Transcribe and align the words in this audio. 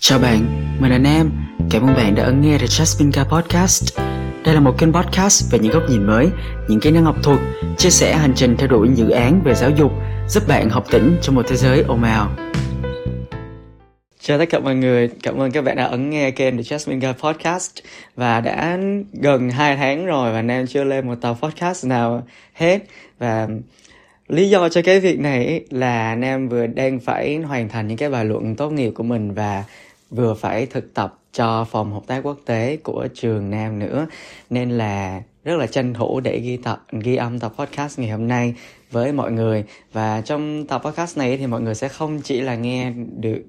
Chào 0.00 0.18
bạn, 0.18 0.46
mình 0.80 0.90
là 0.90 0.98
Nam. 0.98 1.32
Cảm 1.70 1.82
ơn 1.82 1.94
bạn 1.94 2.14
đã 2.14 2.24
ấn 2.24 2.40
nghe 2.40 2.58
The 2.58 2.66
Jasmine 2.66 3.12
Car 3.12 3.26
Podcast. 3.26 3.98
Đây 4.44 4.54
là 4.54 4.60
một 4.60 4.74
kênh 4.78 4.92
podcast 4.92 5.52
về 5.52 5.58
những 5.58 5.72
góc 5.72 5.82
nhìn 5.90 6.06
mới, 6.06 6.28
những 6.68 6.80
kỹ 6.80 6.90
năng 6.90 7.04
học 7.04 7.16
thuật, 7.22 7.38
chia 7.78 7.90
sẻ 7.90 8.16
hành 8.16 8.32
trình 8.36 8.56
theo 8.56 8.68
đuổi 8.68 8.88
dự 8.94 9.10
án 9.10 9.40
về 9.44 9.54
giáo 9.54 9.70
dục, 9.70 9.92
giúp 10.28 10.42
bạn 10.48 10.70
học 10.70 10.84
tỉnh 10.90 11.16
trong 11.22 11.34
một 11.34 11.42
thế 11.48 11.56
giới 11.56 11.82
ồn 11.82 12.02
ào. 12.02 12.30
Chào 14.20 14.38
tất 14.38 14.44
cả 14.50 14.58
mọi 14.58 14.74
người, 14.74 15.08
cảm 15.22 15.40
ơn 15.40 15.50
các 15.50 15.64
bạn 15.64 15.76
đã 15.76 15.84
ấn 15.84 16.10
nghe 16.10 16.30
kênh 16.30 16.56
The 16.56 16.62
Jasmine 16.62 17.00
Guy 17.00 17.12
Podcast 17.22 17.72
Và 18.16 18.40
đã 18.40 18.78
gần 19.12 19.50
2 19.50 19.76
tháng 19.76 20.06
rồi 20.06 20.32
và 20.32 20.42
Nam 20.42 20.66
chưa 20.66 20.84
lên 20.84 21.06
một 21.06 21.14
tập 21.20 21.36
podcast 21.42 21.86
nào 21.86 22.26
hết 22.52 22.78
Và 23.18 23.48
lý 24.28 24.50
do 24.50 24.68
cho 24.68 24.82
cái 24.82 25.00
việc 25.00 25.20
này 25.20 25.64
là 25.70 26.14
Nam 26.14 26.48
vừa 26.48 26.66
đang 26.66 27.00
phải 27.00 27.36
hoàn 27.36 27.68
thành 27.68 27.88
những 27.88 27.96
cái 27.96 28.10
bài 28.10 28.24
luận 28.24 28.56
tốt 28.56 28.70
nghiệp 28.70 28.90
của 28.90 29.02
mình 29.02 29.34
Và 29.34 29.64
vừa 30.10 30.34
phải 30.34 30.66
thực 30.66 30.94
tập 30.94 31.14
cho 31.32 31.64
phòng 31.64 31.92
hợp 31.92 32.02
tác 32.06 32.20
quốc 32.22 32.38
tế 32.46 32.76
của 32.76 33.08
trường 33.14 33.50
Nam 33.50 33.78
nữa. 33.78 34.06
Nên 34.50 34.70
là 34.70 35.22
rất 35.44 35.56
là 35.56 35.66
tranh 35.66 35.94
thủ 35.94 36.20
để 36.20 36.40
ghi 36.40 36.56
tập 36.56 36.84
ghi 36.92 37.16
âm 37.16 37.38
tập 37.38 37.52
podcast 37.58 37.98
ngày 37.98 38.10
hôm 38.10 38.28
nay 38.28 38.54
với 38.90 39.12
mọi 39.12 39.32
người. 39.32 39.64
Và 39.92 40.20
trong 40.20 40.66
tập 40.66 40.82
podcast 40.84 41.18
này 41.18 41.36
thì 41.36 41.46
mọi 41.46 41.60
người 41.60 41.74
sẽ 41.74 41.88
không 41.88 42.20
chỉ 42.24 42.40
là 42.40 42.54
nghe 42.54 42.92
được 43.20 43.42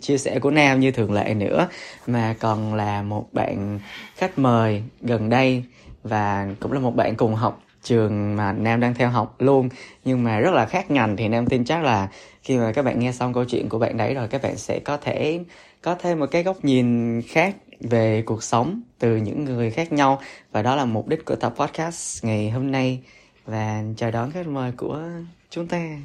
chia 0.00 0.18
sẻ 0.18 0.38
của 0.38 0.50
Nam 0.50 0.80
như 0.80 0.90
thường 0.90 1.12
lệ 1.12 1.34
nữa, 1.34 1.68
mà 2.06 2.34
còn 2.40 2.74
là 2.74 3.02
một 3.02 3.28
bạn 3.32 3.78
khách 4.16 4.38
mời 4.38 4.82
gần 5.00 5.28
đây 5.28 5.64
và 6.02 6.48
cũng 6.60 6.72
là 6.72 6.80
một 6.80 6.96
bạn 6.96 7.14
cùng 7.16 7.34
học 7.34 7.62
trường 7.82 8.36
mà 8.36 8.52
Nam 8.52 8.80
đang 8.80 8.94
theo 8.94 9.08
học 9.08 9.34
luôn. 9.38 9.68
Nhưng 10.04 10.24
mà 10.24 10.38
rất 10.40 10.54
là 10.54 10.66
khác 10.66 10.90
ngành 10.90 11.16
thì 11.16 11.28
Nam 11.28 11.46
tin 11.46 11.64
chắc 11.64 11.82
là 11.82 12.08
khi 12.42 12.58
mà 12.58 12.72
các 12.72 12.84
bạn 12.84 13.00
nghe 13.00 13.12
xong 13.12 13.32
câu 13.32 13.44
chuyện 13.44 13.68
của 13.68 13.78
bạn 13.78 13.96
đấy 13.96 14.14
rồi, 14.14 14.28
các 14.28 14.42
bạn 14.42 14.56
sẽ 14.56 14.78
có 14.78 14.96
thể 14.96 15.40
có 15.84 15.94
thêm 15.94 16.20
một 16.20 16.26
cái 16.30 16.42
góc 16.42 16.64
nhìn 16.64 17.22
khác 17.22 17.56
về 17.80 18.22
cuộc 18.26 18.42
sống 18.42 18.82
từ 18.98 19.16
những 19.16 19.44
người 19.44 19.70
khác 19.70 19.92
nhau 19.92 20.20
và 20.52 20.62
đó 20.62 20.76
là 20.76 20.84
mục 20.84 21.08
đích 21.08 21.24
của 21.24 21.36
tập 21.36 21.54
podcast 21.56 22.24
ngày 22.24 22.50
hôm 22.50 22.70
nay 22.70 23.00
và 23.44 23.82
chào 23.96 24.10
đón 24.10 24.30
khách 24.30 24.46
mời 24.46 24.72
của 24.76 25.02
chúng 25.50 25.68
ta. 25.68 25.98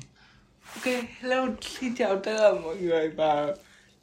Ok, 0.76 0.94
hello, 1.20 1.48
xin 1.62 1.95
chào 1.95 2.16
tất 2.16 2.38
cả 2.38 2.62
mọi 2.64 2.76
người 2.76 3.09
và 3.09 3.48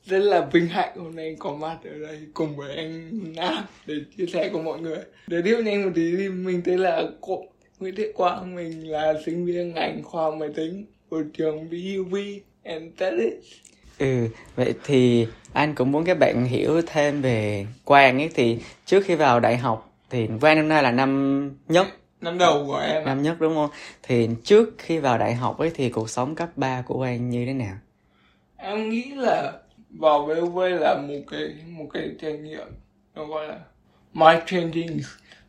rất 0.05 0.19
là 0.19 0.48
vinh 0.53 0.67
hạnh 0.67 0.97
hôm 0.97 1.17
nay 1.17 1.37
có 1.39 1.55
mặt 1.55 1.78
ở 1.84 1.98
đây 1.98 2.20
cùng 2.34 2.56
với 2.56 2.77
anh 2.77 3.11
Nam 3.37 3.65
để 3.87 3.95
chia 4.17 4.27
sẻ 4.27 4.50
cùng 4.53 4.65
mọi 4.65 4.81
người. 4.81 4.98
Để 5.27 5.43
tiếp 5.45 5.56
nhanh 5.65 5.84
một 5.84 5.93
tí 5.95 6.17
thì 6.17 6.28
mình 6.28 6.62
tên 6.65 6.78
là 6.78 7.03
Cộ 7.20 7.47
Nguyễn 7.78 7.95
Thị 7.97 8.05
Quang, 8.15 8.55
mình 8.55 8.91
là 8.91 9.15
sinh 9.27 9.47
viên 9.47 9.75
ngành 9.75 10.03
khoa 10.03 10.31
máy 10.31 10.48
tính 10.56 10.87
của 11.09 11.22
trường 11.34 11.70
BUV 11.70 12.17
and 12.65 12.84
Studies. 12.97 13.45
Ừ, 13.98 14.28
vậy 14.56 14.75
thì 14.84 15.27
anh 15.52 15.75
cũng 15.75 15.92
muốn 15.92 16.05
các 16.05 16.19
bạn 16.19 16.44
hiểu 16.44 16.83
thêm 16.86 17.22
về 17.22 17.66
Quang 17.84 18.20
ấy. 18.20 18.30
Thì 18.34 18.58
trước 18.86 19.05
khi 19.05 19.14
vào 19.14 19.41
đại 19.41 19.56
học 19.56 19.92
thì 20.11 20.28
Quang 20.41 20.56
năm 20.56 20.69
nay 20.69 20.83
là 20.83 20.91
năm 20.91 21.50
nhất. 21.69 21.86
Năm 22.20 22.38
đầu 22.38 22.66
của 22.66 22.78
em 22.78 23.05
năm 23.05 23.22
nhất 23.22 23.36
đúng 23.41 23.55
không? 23.55 23.70
Thì 24.03 24.28
trước 24.44 24.75
khi 24.78 24.98
vào 24.98 25.19
đại 25.19 25.34
học 25.34 25.58
ấy 25.58 25.70
thì 25.75 25.91
cuộc 25.91 26.11
sống 26.11 26.34
cấp 26.34 26.48
3 26.56 26.83
của 26.83 26.94
Quang 26.97 27.30
như 27.30 27.47
thế 27.47 27.53
nào? 27.53 27.75
Em 28.56 28.91
nghĩ 28.91 29.05
là 29.14 29.53
vào 29.91 30.27
VUV 30.27 30.58
là 30.58 30.97
một 31.08 31.20
cái 31.31 31.55
một 31.66 31.86
cái 31.92 32.10
trải 32.22 32.33
nghiệm 32.33 32.66
nó 33.14 33.25
gọi 33.25 33.48
là 33.48 33.58
mind 34.12 34.42
changing. 34.47 35.00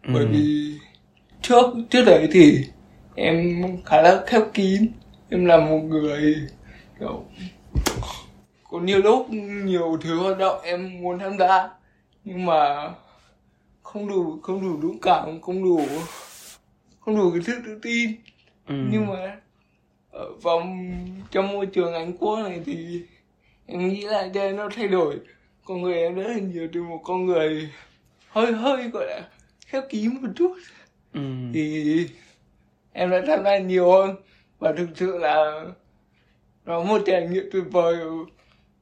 Ừ. 0.03 0.11
bởi 0.13 0.25
vì 0.25 0.73
trước 1.41 1.65
trước 1.89 2.03
đấy 2.05 2.27
thì 2.31 2.65
em 3.15 3.63
khá 3.85 4.01
là 4.01 4.23
khép 4.27 4.41
kín. 4.53 4.87
Em 5.29 5.45
là 5.45 5.57
một 5.57 5.77
người 5.77 6.35
kiểu 6.99 7.23
có 8.69 8.79
nhiều 8.79 8.99
lúc 8.99 9.29
nhiều 9.29 9.97
thứ 10.01 10.19
hoạt 10.19 10.37
động 10.37 10.61
em 10.63 11.01
muốn 11.01 11.19
tham 11.19 11.37
gia 11.37 11.69
nhưng 12.23 12.45
mà 12.45 12.89
không 13.83 14.07
đủ 14.07 14.39
không 14.43 14.61
đủ 14.61 14.81
dũng 14.81 14.99
cảm 15.01 15.41
không 15.41 15.63
đủ 15.63 15.81
không 17.07 17.17
đủ 17.17 17.31
cái 17.31 17.41
sự 17.41 17.53
tự 17.65 17.79
tin. 17.81 18.11
Ừ. 18.67 18.75
nhưng 18.91 19.07
mà 19.07 19.37
ở 20.11 20.33
vòng 20.41 20.91
trong 21.31 21.47
môi 21.47 21.65
trường 21.65 21.93
Anh 21.93 22.17
Quốc 22.17 22.39
này 22.39 22.61
thì 22.65 23.01
em 23.65 23.87
nghĩ 23.87 24.01
là 24.01 24.29
đây 24.33 24.53
nó 24.53 24.69
thay 24.75 24.87
đổi. 24.87 25.15
Con 25.65 25.81
người 25.81 26.01
em 26.01 26.15
rất 26.15 26.27
là 26.27 26.39
nhiều 26.39 26.67
từ 26.73 26.83
một 26.83 27.01
con 27.03 27.25
người 27.25 27.69
hơi 28.29 28.51
hơi 28.51 28.89
gọi 28.89 29.05
là 29.07 29.29
khép 29.67 29.83
kín 29.89 30.09
một 30.21 30.29
chút. 30.35 30.51
Ừ. 31.13 31.21
thì 31.53 32.07
em 32.93 33.09
đã 33.09 33.21
tham 33.27 33.43
gia 33.43 33.57
nhiều 33.57 33.91
hơn. 33.91 34.15
Và 34.59 34.73
thực 34.77 34.87
sự 34.95 35.17
là 35.17 35.65
nó 36.65 36.83
một 36.83 37.01
trải 37.05 37.27
nghiệm 37.27 37.49
tuyệt 37.51 37.63
vời 37.71 37.97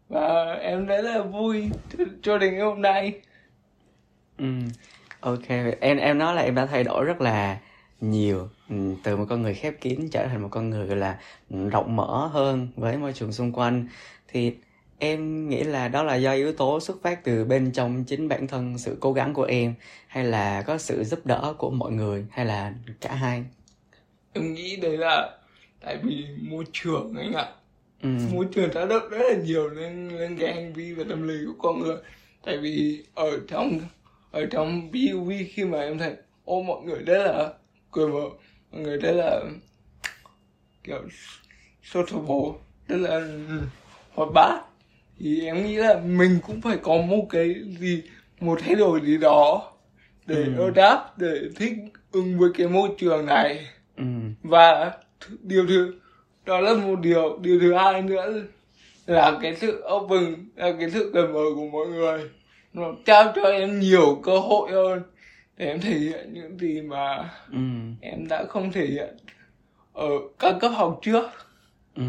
và 0.10 0.54
em 0.54 0.86
rất 0.86 1.02
là 1.02 1.22
vui 1.22 1.70
cho 2.22 2.38
đến 2.38 2.54
ngày 2.54 2.62
hôm 2.62 2.82
nay. 2.82 3.22
Ừ. 4.38 4.46
Ok 5.20 5.48
em 5.80 5.98
em 5.98 6.18
nói 6.18 6.36
là 6.36 6.42
em 6.42 6.56
đã 6.56 6.66
thay 6.66 6.84
đổi 6.84 7.06
rất 7.06 7.22
là 7.22 7.60
nhiều 8.02 8.50
ừ, 8.70 8.76
từ 9.04 9.18
một 9.18 9.26
con 9.30 9.42
người 9.42 9.54
khép 9.54 9.74
kín 9.82 10.10
trở 10.12 10.28
thành 10.28 10.42
một 10.42 10.48
con 10.52 10.70
người 10.70 10.88
gọi 10.88 10.98
là 10.98 11.20
rộng 11.72 11.96
mở 11.96 12.28
hơn 12.28 12.68
với 12.76 12.98
môi 12.98 13.14
trường 13.14 13.32
xung 13.32 13.52
quanh. 13.52 13.88
Thì 14.28 14.56
em 15.00 15.50
nghĩ 15.50 15.64
là 15.64 15.88
đó 15.88 16.04
là 16.04 16.16
do 16.16 16.32
yếu 16.34 16.54
tố 16.54 16.80
xuất 16.80 16.98
phát 17.04 17.24
từ 17.24 17.46
bên 17.46 17.72
trong 17.72 18.04
chính 18.04 18.28
bản 18.28 18.48
thân 18.48 18.78
sự 18.78 18.98
cố 19.00 19.14
gắng 19.14 19.34
của 19.34 19.44
em 19.44 19.74
hay 20.08 20.24
là 20.24 20.62
có 20.62 20.78
sự 20.78 21.04
giúp 21.04 21.26
đỡ 21.26 21.54
của 21.58 21.70
mọi 21.70 21.92
người 21.92 22.26
hay 22.32 22.46
là 22.46 22.74
cả 23.02 23.16
hai? 23.16 23.44
Em 24.34 24.54
nghĩ 24.54 24.76
đấy 24.76 24.98
là 24.98 25.38
tại 25.82 25.98
vì 26.04 26.26
môi 26.42 26.66
trường 26.74 27.14
anh 27.18 27.34
ạ 27.34 27.46
ừ. 28.06 28.36
môi 28.36 28.46
trường 28.52 28.70
tác 28.72 28.86
động 28.86 29.10
rất 29.10 29.18
là 29.30 29.36
nhiều 29.44 29.70
lên 29.70 30.10
lên 30.10 30.38
cái 30.40 30.54
hành 30.54 30.74
vi 30.74 30.94
và 30.94 31.04
tâm 31.10 31.28
lý 31.28 31.36
của 31.46 31.70
con 31.70 31.80
người 31.80 31.96
tại 32.46 32.58
vì 32.58 33.04
ở 33.16 33.40
trong 33.48 33.80
ở 34.32 34.46
trong 34.46 34.92
BUV 34.92 35.32
khi 35.50 35.66
mà 35.66 35.80
em 35.80 35.98
thấy 35.98 36.16
ô 36.46 36.62
mọi 36.62 36.82
người 36.84 37.00
rất 37.00 37.24
là 37.24 37.54
cười 37.92 38.08
mở 38.08 38.30
mọi 38.72 38.82
người 38.82 38.98
rất 38.98 39.12
là 39.12 39.42
kiểu 40.84 41.02
sociable 41.84 42.60
rất 42.88 42.98
là 42.98 43.22
hoạt 44.14 44.30
bát 44.34 44.62
thì 45.20 45.46
em 45.46 45.66
nghĩ 45.66 45.76
là 45.76 46.00
mình 46.00 46.40
cũng 46.48 46.62
phải 46.62 46.78
có 46.78 46.98
một 46.98 47.28
cái 47.30 47.56
gì 47.80 48.04
một 48.40 48.60
thay 48.62 48.76
đổi 48.76 49.02
gì 49.04 49.18
đó 49.18 49.72
để 50.26 50.44
ừ. 50.58 50.72
đáp 50.76 51.18
để 51.18 51.40
thích 51.56 51.74
ứng 52.12 52.40
với 52.40 52.50
cái 52.58 52.68
môi 52.68 52.90
trường 52.98 53.26
này 53.26 53.68
ừ. 53.98 54.04
và 54.44 54.92
điều 55.42 55.68
thứ 55.68 56.00
đó 56.46 56.60
là 56.60 56.74
một 56.74 57.00
điều 57.02 57.38
điều 57.42 57.60
thứ 57.60 57.74
hai 57.74 58.02
nữa 58.02 58.34
là 59.06 59.38
cái 59.42 59.56
sự 59.56 59.84
open 59.96 60.50
là 60.56 60.72
cái 60.80 60.90
sự 60.92 61.12
cởi 61.14 61.28
mở 61.28 61.44
của 61.56 61.68
mọi 61.72 61.88
người 61.88 62.30
nó 62.74 62.84
trao 63.06 63.32
cho 63.36 63.42
em 63.42 63.80
nhiều 63.80 64.22
cơ 64.24 64.40
hội 64.40 64.72
hơn 64.72 65.02
để 65.58 65.66
em 65.66 65.82
thể 65.82 65.92
hiện 65.92 66.34
những 66.34 66.58
gì 66.60 66.82
mà 66.82 67.30
ừ. 67.52 67.58
em 68.02 68.28
đã 68.28 68.46
không 68.50 68.72
thể 68.72 68.86
hiện 68.86 69.18
ở 69.94 70.10
các 70.40 70.56
cấp 70.62 70.72
học 70.76 71.00
trước 71.02 71.24
ừ. 71.96 72.04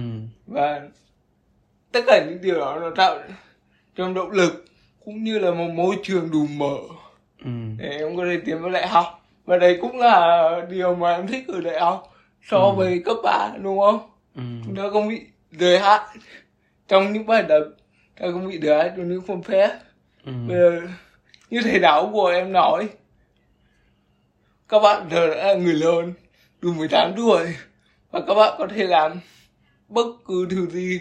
và 0.47 0.81
tất 1.93 2.01
cả 2.07 2.25
những 2.29 2.39
điều 2.43 2.59
đó 2.59 2.79
nó 2.81 2.91
tạo 2.91 3.19
trong 3.95 4.15
động 4.15 4.31
lực 4.31 4.65
cũng 5.05 5.25
như 5.25 5.39
là 5.39 5.51
một 5.51 5.69
môi 5.75 5.97
trường 6.03 6.31
đủ 6.31 6.47
mở 6.57 6.77
ừ. 7.45 7.51
để 7.79 7.89
em 7.99 8.17
có 8.17 8.25
thể 8.25 8.41
tiến 8.45 8.63
vào 8.63 8.71
đại 8.71 8.89
học 8.89 9.07
và 9.45 9.59
đấy 9.59 9.79
cũng 9.81 9.99
là 9.99 10.51
điều 10.71 10.95
mà 10.95 11.17
em 11.17 11.27
thích 11.27 11.45
ở 11.49 11.61
đại 11.61 11.81
học 11.81 12.15
so 12.43 12.59
ừ. 12.59 12.73
với 12.77 13.03
cấp 13.05 13.17
ba 13.23 13.51
đúng 13.63 13.79
không 13.79 14.01
ừ. 14.37 14.43
chúng 14.65 14.77
ta 14.77 14.83
không 14.93 15.09
bị 15.09 15.21
giới 15.51 15.79
hạn 15.79 16.01
trong 16.89 17.13
những 17.13 17.27
bài 17.27 17.45
tập 17.49 17.63
ta 18.21 18.27
không 18.33 18.49
bị 18.49 18.59
giới 18.63 18.79
hạn 18.79 18.95
trong 18.97 19.09
những 19.09 19.23
phong 19.27 19.43
phép 19.43 19.79
ừ. 20.25 20.33
bây 20.49 20.57
giờ 20.57 20.81
như 21.51 21.61
thầy 21.63 21.81
giáo 21.81 22.11
của 22.13 22.27
em 22.27 22.53
nói 22.53 22.89
các 24.69 24.79
bạn 24.79 25.09
giờ 25.11 25.27
đã 25.27 25.47
là 25.47 25.55
người 25.55 25.75
lớn 25.75 26.13
đủ 26.61 26.73
18 26.73 27.13
tuổi 27.17 27.47
và 28.11 28.21
các 28.27 28.35
bạn 28.35 28.55
có 28.59 28.67
thể 28.67 28.85
làm 28.85 29.21
bất 29.89 30.07
cứ 30.27 30.47
thứ 30.51 30.67
gì 30.67 31.01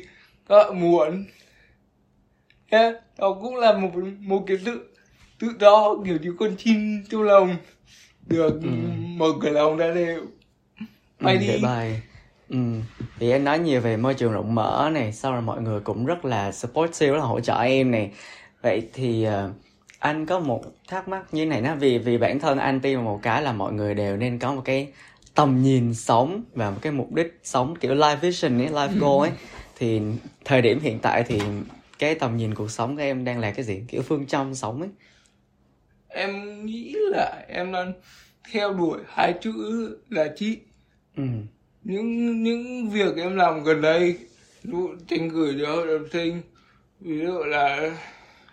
các 0.50 0.56
bạn 0.56 0.79
muốn 0.81 1.25
yeah, 2.69 2.94
đó 3.18 3.38
cũng 3.42 3.56
là 3.56 3.77
một 3.77 3.92
một 4.19 4.44
cái 4.48 4.57
sự 4.65 4.95
tự 5.39 5.48
do 5.60 5.95
kiểu 6.06 6.18
như 6.21 6.36
con 6.39 6.56
chim 6.57 7.04
trong 7.10 7.24
lòng 7.24 7.56
được 8.27 8.60
ừ. 8.63 8.69
mở 9.18 9.25
cửa 9.42 9.50
lòng 9.50 9.77
ra 9.77 9.94
đều 9.94 10.25
bay 11.19 11.36
ừ, 11.36 11.39
đi 11.39 11.60
bài 11.63 12.01
Ừ. 12.50 12.57
Thì 13.19 13.31
em 13.31 13.44
nói 13.44 13.59
nhiều 13.59 13.81
về 13.81 13.97
môi 13.97 14.13
trường 14.13 14.31
rộng 14.31 14.56
mở 14.56 14.89
này 14.94 15.13
Sau 15.13 15.31
rồi 15.31 15.42
mọi 15.42 15.62
người 15.62 15.80
cũng 15.80 16.06
rất 16.06 16.25
là 16.25 16.51
supportive 16.51 17.12
Rất 17.12 17.18
là 17.18 17.25
hỗ 17.25 17.39
trợ 17.39 17.57
em 17.62 17.92
này. 17.92 18.12
Vậy 18.62 18.89
thì 18.94 19.27
uh, 19.27 19.51
anh 20.00 20.25
có 20.25 20.39
một 20.39 20.63
thắc 20.88 21.07
mắc 21.07 21.24
như 21.31 21.45
này 21.45 21.62
nè 21.62 21.75
vì 21.80 21.97
vì 21.97 22.18
bản 22.18 22.39
thân 22.39 22.57
anh 22.57 22.80
tin 22.80 23.01
một 23.01 23.19
cái 23.24 23.42
là 23.42 23.51
mọi 23.53 23.74
người 23.74 23.94
đều 23.94 24.18
nên 24.18 24.39
có 24.39 24.53
một 24.53 24.62
cái 24.65 24.88
tầm 25.36 25.62
nhìn 25.62 25.94
sống 25.94 26.44
và 26.53 26.71
một 26.71 26.77
cái 26.81 26.92
mục 26.92 27.13
đích 27.13 27.39
sống 27.44 27.75
kiểu 27.75 27.95
life 27.95 28.18
vision 28.18 28.62
ấy 28.62 28.68
life 28.68 29.00
goal 29.00 29.30
ấy. 29.30 29.31
Thì 29.75 30.01
thời 30.45 30.62
điểm 30.62 30.80
hiện 30.80 31.00
tại 31.01 31.24
thì 31.24 31.39
cái 32.00 32.15
tầm 32.15 32.38
nhìn 32.38 32.56
cuộc 32.56 32.71
sống 32.71 32.95
của 32.95 33.01
em 33.01 33.25
đang 33.25 33.39
là 33.39 33.51
cái 33.51 33.65
gì? 33.65 33.83
Kiểu 33.88 34.01
phương 34.01 34.25
châm 34.25 34.56
sống 34.56 34.81
ấy. 34.81 34.89
Em 36.07 36.65
nghĩ 36.65 36.95
là 37.12 37.45
em 37.48 37.71
đang 37.71 37.94
theo 38.51 38.74
đuổi 38.74 39.00
hai 39.07 39.33
chữ 39.41 39.53
là 40.09 40.27
chị. 40.36 40.59
Ừ 41.18 41.24
những 41.86 42.44
những 42.44 42.90
việc 42.90 43.16
em 43.18 43.36
làm 43.36 43.64
gần 43.64 43.82
đây 43.82 44.18
ví 44.64 44.72
dụ 44.72 45.30
gửi 45.32 45.58
cho 45.62 45.76
hội 45.76 45.88
đồng 45.88 46.10
sinh, 46.10 46.42
ví 47.00 47.20
dụ 47.20 47.44
là 47.44 47.98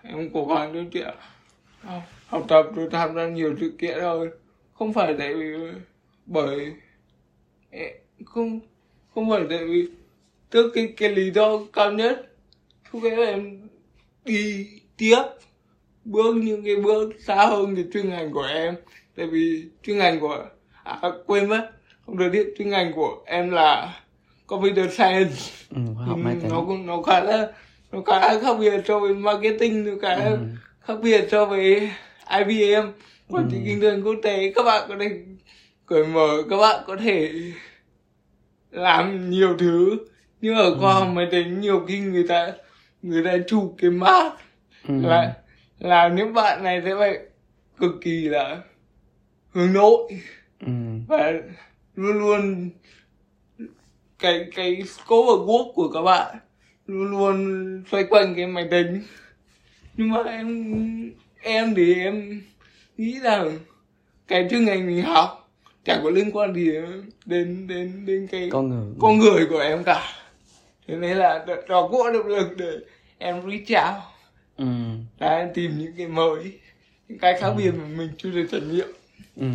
em 0.02 0.30
cố 0.32 0.46
gắng 0.46 0.72
cho 0.74 0.80
chuyện 0.92 1.14
học 2.26 2.44
tập 2.48 2.66
rồi 2.74 2.88
tham 2.92 3.14
gia 3.14 3.28
nhiều 3.28 3.56
sự 3.60 3.72
kiện 3.78 3.98
rồi 3.98 4.30
không 4.72 4.92
phải 4.92 5.14
tại 5.18 5.34
vì 5.34 5.54
bởi 6.26 6.72
không 8.26 8.60
không 9.14 9.30
phải 9.30 9.42
tại 9.50 9.64
vì 9.64 9.88
tức 10.50 10.72
cái 10.74 10.94
cái 10.96 11.08
lý 11.08 11.30
do 11.30 11.58
cao 11.72 11.92
nhất 11.92 12.32
lúc 12.92 13.02
ấy 13.02 13.26
em 13.26 13.68
đi 14.24 14.68
tiếp 14.96 15.22
bước 16.04 16.36
những 16.36 16.64
cái 16.64 16.76
bước 16.76 17.12
xa 17.20 17.46
hơn 17.46 17.74
cái 17.74 17.84
chuyên 17.92 18.08
ngành 18.08 18.32
của 18.32 18.42
em. 18.42 18.74
Tại 19.16 19.26
vì 19.26 19.64
chuyên 19.82 19.98
ngành 19.98 20.20
của 20.20 20.46
à 20.84 21.00
quên 21.26 21.48
mất 21.48 21.70
không 22.12 22.18
được 22.18 22.30
biết 22.32 22.54
chuyên 22.58 22.68
ngành 22.68 22.92
của 22.92 23.18
em 23.26 23.50
là 23.50 24.00
computer 24.46 24.92
science 24.92 25.36
ừ, 25.70 25.80
học 26.06 26.18
ừ, 26.24 26.48
nó 26.50 26.66
nó 26.84 27.02
khá 27.02 27.20
là 27.20 27.48
nó 27.92 28.02
khá 28.06 28.20
là 28.20 28.40
khác 28.42 28.56
biệt 28.60 28.82
so 28.88 28.98
với 28.98 29.14
marketing 29.14 29.84
nó 29.84 29.92
khá 30.02 30.14
ừ. 30.14 30.38
khác 30.80 30.94
biệt 31.02 31.28
so 31.30 31.46
với 31.46 31.90
IBM 32.38 32.86
quản 33.28 33.48
trị 33.50 33.56
ừ. 33.56 33.62
kinh 33.66 33.80
doanh 33.80 34.02
quốc 34.02 34.16
tế 34.22 34.52
các 34.54 34.62
bạn 34.62 34.88
có 34.88 34.94
thể 35.00 35.10
cởi 35.86 36.06
mở 36.06 36.28
các 36.50 36.56
bạn 36.56 36.84
có 36.86 36.96
thể 36.96 37.32
làm 38.70 39.30
nhiều 39.30 39.56
thứ 39.58 39.96
nhưng 40.40 40.56
ở 40.56 40.78
khoa 40.80 40.94
học 40.94 41.08
ừ. 41.08 41.12
máy 41.12 41.28
tính 41.30 41.60
nhiều 41.60 41.84
khi 41.88 41.98
người 41.98 42.28
ta 42.28 42.52
người 43.02 43.24
ta 43.24 43.32
chụp 43.46 43.74
cái 43.78 43.90
mát 43.90 44.32
ừ. 44.88 44.94
là 45.02 45.34
là 45.78 46.08
những 46.08 46.34
bạn 46.34 46.64
này 46.64 46.82
sẽ 46.84 46.94
phải 46.98 47.18
cực 47.78 47.92
kỳ 48.00 48.28
là 48.28 48.60
hướng 49.50 49.72
nội 49.72 50.08
ừ. 50.66 50.72
và 51.08 51.32
luôn 51.94 52.18
luôn 52.18 52.70
cái 54.18 54.46
cái 54.54 54.82
scope 54.82 55.26
of 55.26 55.46
work 55.46 55.72
của 55.72 55.88
các 55.88 56.02
bạn 56.02 56.36
luôn 56.86 57.10
luôn 57.10 57.82
xoay 57.90 58.04
quanh 58.04 58.34
cái 58.34 58.46
máy 58.46 58.68
tính. 58.70 59.02
Nhưng 59.96 60.10
mà 60.10 60.22
em 60.22 61.12
em 61.40 61.74
thì 61.74 61.94
em 61.94 62.42
nghĩ 62.96 63.20
rằng 63.20 63.58
cái 64.28 64.46
chuyên 64.50 64.64
ngành 64.64 64.86
mình 64.86 65.02
học 65.02 65.50
chẳng 65.84 66.00
có 66.04 66.10
liên 66.10 66.30
quan 66.32 66.54
gì 66.54 66.70
đến 67.24 67.66
đến 67.66 68.06
đến 68.06 68.26
cái 68.30 68.48
con 68.52 68.68
người. 68.68 68.94
con 68.98 69.18
người 69.18 69.46
của 69.46 69.58
em 69.58 69.84
cả. 69.84 70.02
Thế 70.86 70.96
nên 70.96 71.16
là 71.16 71.46
đó 71.68 71.88
cũng 71.90 72.12
động 72.12 72.26
lực 72.26 72.56
để 72.56 72.72
em 73.18 73.42
reach 73.50 73.86
out. 73.86 74.02
Ừ. 74.56 74.66
là 75.18 75.36
em 75.36 75.48
tìm 75.54 75.78
những 75.78 75.92
cái 75.96 76.06
mới 76.06 76.58
những 77.08 77.18
cái 77.18 77.40
khác 77.40 77.48
ừ. 77.48 77.54
biệt 77.58 77.70
mà 77.78 77.84
mình 77.96 78.08
chưa 78.18 78.30
được 78.30 78.46
trải 78.50 78.60
nghiệm. 78.60 78.88
Ừ 79.36 79.46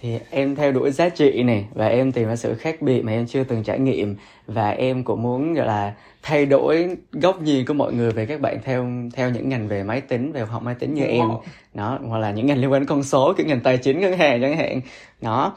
thì 0.00 0.18
em 0.30 0.56
theo 0.56 0.72
đuổi 0.72 0.90
giá 0.90 1.08
trị 1.08 1.42
này 1.42 1.66
và 1.74 1.86
em 1.86 2.12
tìm 2.12 2.28
ra 2.28 2.36
sự 2.36 2.54
khác 2.54 2.82
biệt 2.82 3.02
mà 3.02 3.12
em 3.12 3.26
chưa 3.26 3.44
từng 3.44 3.62
trải 3.62 3.78
nghiệm. 3.78 4.16
Và 4.46 4.70
em 4.70 5.04
cũng 5.04 5.22
muốn 5.22 5.54
gọi 5.54 5.66
là 5.66 5.94
thay 6.22 6.46
đổi 6.46 6.96
góc 7.12 7.42
nhìn 7.42 7.66
của 7.66 7.74
mọi 7.74 7.92
người 7.92 8.10
về 8.10 8.26
các 8.26 8.40
bạn 8.40 8.58
theo 8.64 8.86
theo 9.14 9.30
những 9.30 9.48
ngành 9.48 9.68
về 9.68 9.82
máy 9.82 10.00
tính 10.00 10.32
về 10.32 10.40
học 10.40 10.62
máy 10.62 10.74
tính 10.74 10.94
như 10.94 11.04
em. 11.04 11.28
nó 11.74 11.98
hoặc 12.06 12.18
là 12.18 12.30
những 12.30 12.46
ngành 12.46 12.58
liên 12.58 12.72
quan 12.72 12.82
đến 12.82 12.88
con 12.88 13.02
số 13.02 13.34
kiểu 13.36 13.46
ngành 13.46 13.60
tài 13.60 13.78
chính 13.78 14.00
ngân 14.00 14.18
hàng 14.18 14.42
chẳng 14.42 14.56
hạn. 14.56 14.80
Đó. 15.20 15.56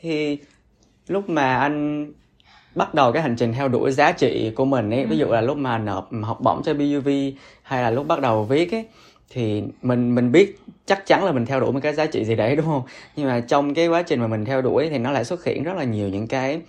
Thì 0.00 0.38
lúc 1.08 1.28
mà 1.28 1.56
anh 1.56 2.06
bắt 2.74 2.94
đầu 2.94 3.12
cái 3.12 3.22
hành 3.22 3.36
trình 3.36 3.52
theo 3.52 3.68
đuổi 3.68 3.92
giá 3.92 4.12
trị 4.12 4.52
của 4.54 4.64
mình 4.64 4.90
ấy 4.90 5.06
ví 5.06 5.18
dụ 5.18 5.26
là 5.26 5.40
lúc 5.40 5.56
mà 5.56 5.78
nộp 5.78 6.10
học 6.22 6.40
bổng 6.40 6.62
cho 6.64 6.74
BUV 6.74 7.08
hay 7.62 7.82
là 7.82 7.90
lúc 7.90 8.06
bắt 8.06 8.20
đầu 8.20 8.44
viết 8.44 8.72
ấy 8.72 8.84
thì 9.32 9.62
mình 9.82 10.14
mình 10.14 10.32
biết 10.32 10.58
chắc 10.86 11.06
chắn 11.06 11.24
là 11.24 11.32
mình 11.32 11.46
theo 11.46 11.60
đuổi 11.60 11.72
một 11.72 11.80
cái 11.82 11.94
giá 11.94 12.06
trị 12.06 12.24
gì 12.24 12.34
đấy 12.34 12.56
đúng 12.56 12.66
không? 12.66 12.82
Nhưng 13.16 13.26
mà 13.26 13.40
trong 13.40 13.74
cái 13.74 13.88
quá 13.88 14.02
trình 14.02 14.20
mà 14.20 14.26
mình 14.26 14.44
theo 14.44 14.62
đuổi 14.62 14.88
thì 14.90 14.98
nó 14.98 15.10
lại 15.10 15.24
xuất 15.24 15.44
hiện 15.44 15.62
rất 15.62 15.76
là 15.76 15.84
nhiều 15.84 16.08
những 16.08 16.26
cái 16.26 16.60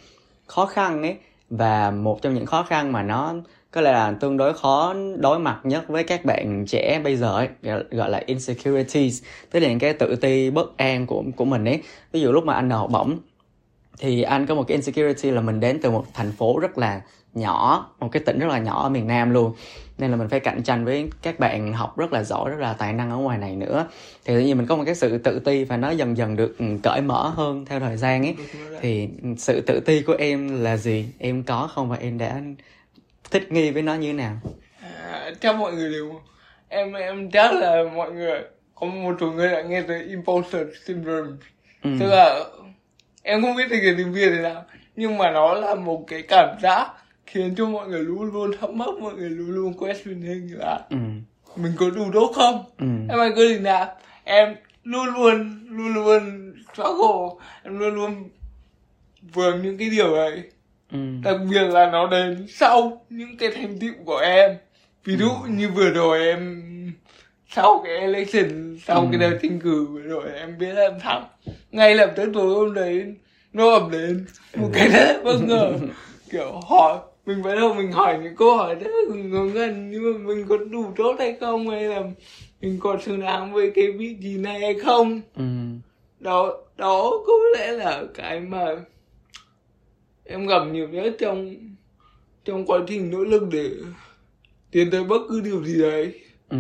khó 0.48 0.66
khăn 0.66 1.02
ấy. 1.02 1.16
Và 1.50 1.92
một 1.92 2.22
trong 2.22 2.34
những 2.34 2.46
khó 2.46 2.64
khăn 2.64 2.92
mà 2.92 3.04
nó 3.04 3.34
có 3.72 3.82
lẽ 3.82 3.92
là 3.92 4.12
tương 4.20 4.38
đối 4.38 4.54
khó 4.54 4.96
đối 5.20 5.40
mặt 5.40 5.60
nhất 5.64 5.88
với 5.88 6.04
các 6.04 6.26
bạn 6.26 6.66
trẻ 6.68 7.02
bây 7.04 7.16
giờ 7.16 7.36
ấy, 7.36 7.48
gọi 7.92 8.10
là 8.10 8.22
insecurities 8.26 9.24
tức 9.52 9.60
là 9.60 9.70
những 9.70 9.80
cái 9.80 9.94
tự 9.94 10.16
ti 10.16 10.50
bất 10.50 10.78
an 10.78 11.08
của 11.08 11.24
của 11.36 11.46
mình 11.46 11.66
ấy. 11.66 11.82
Ví 12.12 12.22
dụ 12.22 12.32
lúc 12.32 12.46
mà 12.46 12.54
anh 12.54 12.70
học 12.70 12.90
bổng 12.92 13.20
thì 14.00 14.22
anh 14.22 14.46
có 14.46 14.56
một 14.56 14.64
cái 14.68 14.78
insecurity 14.78 15.32
là 15.32 15.42
mình 15.42 15.60
đến 15.60 15.80
từ 15.82 15.92
một 15.92 16.06
thành 16.14 16.32
phố 16.32 16.60
rất 16.60 16.78
là 16.78 17.02
nhỏ 17.34 17.90
một 18.00 18.10
cái 18.12 18.24
tỉnh 18.26 18.40
rất 18.40 18.48
là 18.48 18.60
nhỏ 18.60 18.84
ở 18.84 18.90
miền 18.90 19.08
Nam 19.08 19.32
luôn. 19.32 19.54
Nên 19.98 20.12
là 20.12 20.18
mình 20.18 20.30
phải 20.30 20.40
cạnh 20.40 20.64
tranh 20.64 20.86
với 20.86 21.10
các 21.22 21.40
bạn 21.40 21.74
học 21.74 21.98
rất 21.98 22.14
là 22.14 22.24
giỏi 22.24 22.50
rất 22.50 22.60
là 22.60 22.74
tài 22.74 22.94
năng 22.94 23.12
ở 23.12 23.18
ngoài 23.18 23.38
này 23.38 23.56
nữa. 23.56 23.88
Thì 24.26 24.34
tự 24.34 24.40
nhiên 24.40 24.58
mình 24.58 24.68
có 24.68 24.76
một 24.76 24.84
cái 24.86 24.96
sự 24.96 25.18
tự 25.18 25.40
ti 25.40 25.64
và 25.64 25.78
nó 25.78 25.90
dần 25.90 26.18
dần 26.18 26.36
được 26.36 26.56
ừ, 26.60 26.66
cởi 26.84 27.02
mở 27.02 27.30
hơn 27.30 27.66
theo 27.66 27.80
thời 27.80 27.98
gian 27.98 28.24
ấy. 28.24 28.36
Thì 28.82 29.10
sự 29.38 29.62
tự 29.68 29.80
ti 29.86 30.02
của 30.02 30.16
em 30.20 30.64
là 30.64 30.78
gì? 30.78 31.06
Em 31.20 31.44
có 31.44 31.70
không 31.74 31.90
và 31.90 31.98
em 31.98 32.18
đã 32.18 32.42
thích 33.32 33.52
nghi 33.52 33.72
với 33.72 33.82
nó 33.82 33.96
như 33.96 34.08
thế 34.08 34.14
nào? 34.14 34.38
À, 34.82 35.32
chắc 35.42 35.56
mọi 35.56 35.74
người 35.74 35.92
đều 35.92 36.22
em 36.70 36.94
em 36.94 37.32
chắc 37.32 37.54
là 37.54 37.84
mọi 37.96 38.12
người 38.12 38.42
có 38.76 38.88
một 38.88 39.16
số 39.20 39.32
người 39.32 39.52
đã 39.52 39.62
nghe 39.62 39.82
tới 39.82 40.04
imposter 40.04 40.68
syndrome. 40.86 41.30
Ừ. 41.84 41.90
tức 42.00 42.06
là 42.06 42.40
em 43.24 43.42
không 43.42 43.56
biết 43.56 43.64
thì 43.70 43.80
cái 43.82 43.94
tiếng 43.98 44.14
việt 44.14 44.30
thế 44.30 44.42
nào 44.42 44.64
nhưng 44.96 45.18
mà 45.18 45.32
nó 45.32 45.54
là 45.54 45.76
một 45.76 46.04
cái 46.08 46.22
cảm 46.22 46.58
giác 46.62 46.88
khiến 47.34 47.56
cho 47.56 47.66
mọi 47.66 47.88
người 47.88 48.04
luôn 48.04 48.32
luôn 48.34 48.52
thắc 48.60 48.70
mắc 48.70 48.90
mọi 49.02 49.14
người 49.14 49.30
luôn 49.30 49.50
luôn 49.50 49.74
questioning 49.74 50.60
là 50.60 50.80
ừ. 50.90 50.98
mình 51.56 51.72
có 51.78 51.90
đủ 51.90 52.06
tốt 52.14 52.32
không 52.36 52.66
ừ. 52.78 52.86
em 53.10 53.20
anh 53.20 53.32
cứ 53.36 53.48
gì 53.48 53.60
nào 53.60 53.96
em 54.24 54.56
luôn 54.84 55.06
luôn 55.06 55.60
luôn 55.70 55.94
luôn 55.94 56.54
struggle 56.74 57.46
em 57.64 57.80
luôn 57.80 57.96
luôn 57.96 58.30
vướng 59.34 59.62
những 59.62 59.78
cái 59.78 59.90
điều 59.90 60.14
ấy 60.14 60.44
ừ. 60.92 60.98
đặc 61.24 61.38
biệt 61.52 61.62
là 61.62 61.90
nó 61.92 62.08
đến 62.08 62.46
sau 62.50 63.06
những 63.10 63.38
cái 63.38 63.50
thành 63.56 63.80
tựu 63.80 63.94
của 64.06 64.18
em 64.18 64.58
ví 65.04 65.18
dụ 65.18 65.30
ừ. 65.44 65.50
như 65.50 65.70
vừa 65.70 65.90
rồi 65.90 66.28
em 66.28 66.64
sau 67.50 67.82
cái 67.86 67.96
election 67.96 68.78
sau 68.86 69.02
ừ. 69.02 69.08
cái 69.12 69.20
đợt 69.20 69.40
tranh 69.42 69.60
cử 69.60 69.86
vừa 69.86 70.02
rồi 70.02 70.32
em 70.36 70.58
biết 70.58 70.76
em 70.76 71.00
thắng 71.00 71.26
ngay 71.72 71.96
lập 71.96 72.14
tức 72.16 72.32
tối 72.34 72.54
hôm 72.56 72.74
đấy 72.74 73.16
nó 73.54 73.72
ập 73.72 73.84
đến 73.92 74.26
một 74.56 74.70
cái 74.74 74.88
đấy 74.88 75.18
bất 75.24 75.38
ngờ 75.44 75.74
kiểu 76.32 76.60
hỏi 76.70 76.98
mình 77.26 77.42
bắt 77.44 77.56
đầu 77.56 77.74
mình 77.74 77.92
hỏi 77.92 78.20
những 78.24 78.36
câu 78.36 78.58
hỏi 78.58 78.76
rất 78.76 78.92
là 79.10 79.16
ngớ 79.16 79.44
ngẩn 79.44 79.92
nhưng 79.92 80.14
mà 80.14 80.34
mình 80.34 80.46
có 80.50 80.58
đủ 80.58 80.94
tốt 80.96 81.16
hay 81.20 81.38
không 81.40 81.70
hay 81.70 81.84
là 81.84 82.02
mình 82.62 82.80
còn 82.80 83.02
xứng 83.02 83.20
đáng 83.20 83.54
với 83.54 83.72
cái 83.76 83.92
vị 83.92 84.18
trí 84.22 84.38
này 84.38 84.60
hay 84.60 84.74
không? 84.80 85.22
Ừ. 85.36 85.44
đó 86.20 86.58
đó 86.78 87.12
có 87.28 87.34
lẽ 87.58 87.72
là 87.72 88.04
cái 88.14 88.40
mà 88.40 88.66
em 90.26 90.48
gặp 90.48 90.64
nhiều 90.72 90.88
nhất 90.88 91.16
trong 91.20 91.56
trong 92.46 92.66
quá 92.66 92.80
trình 92.88 93.12
nỗ 93.12 93.20
lực 93.20 93.44
để 93.52 93.70
tiến 94.72 94.92
tới 94.92 95.04
bất 95.04 95.22
cứ 95.30 95.42
điều 95.42 95.64
gì 95.64 95.82
đấy. 95.82 96.14
Ừ. 96.50 96.58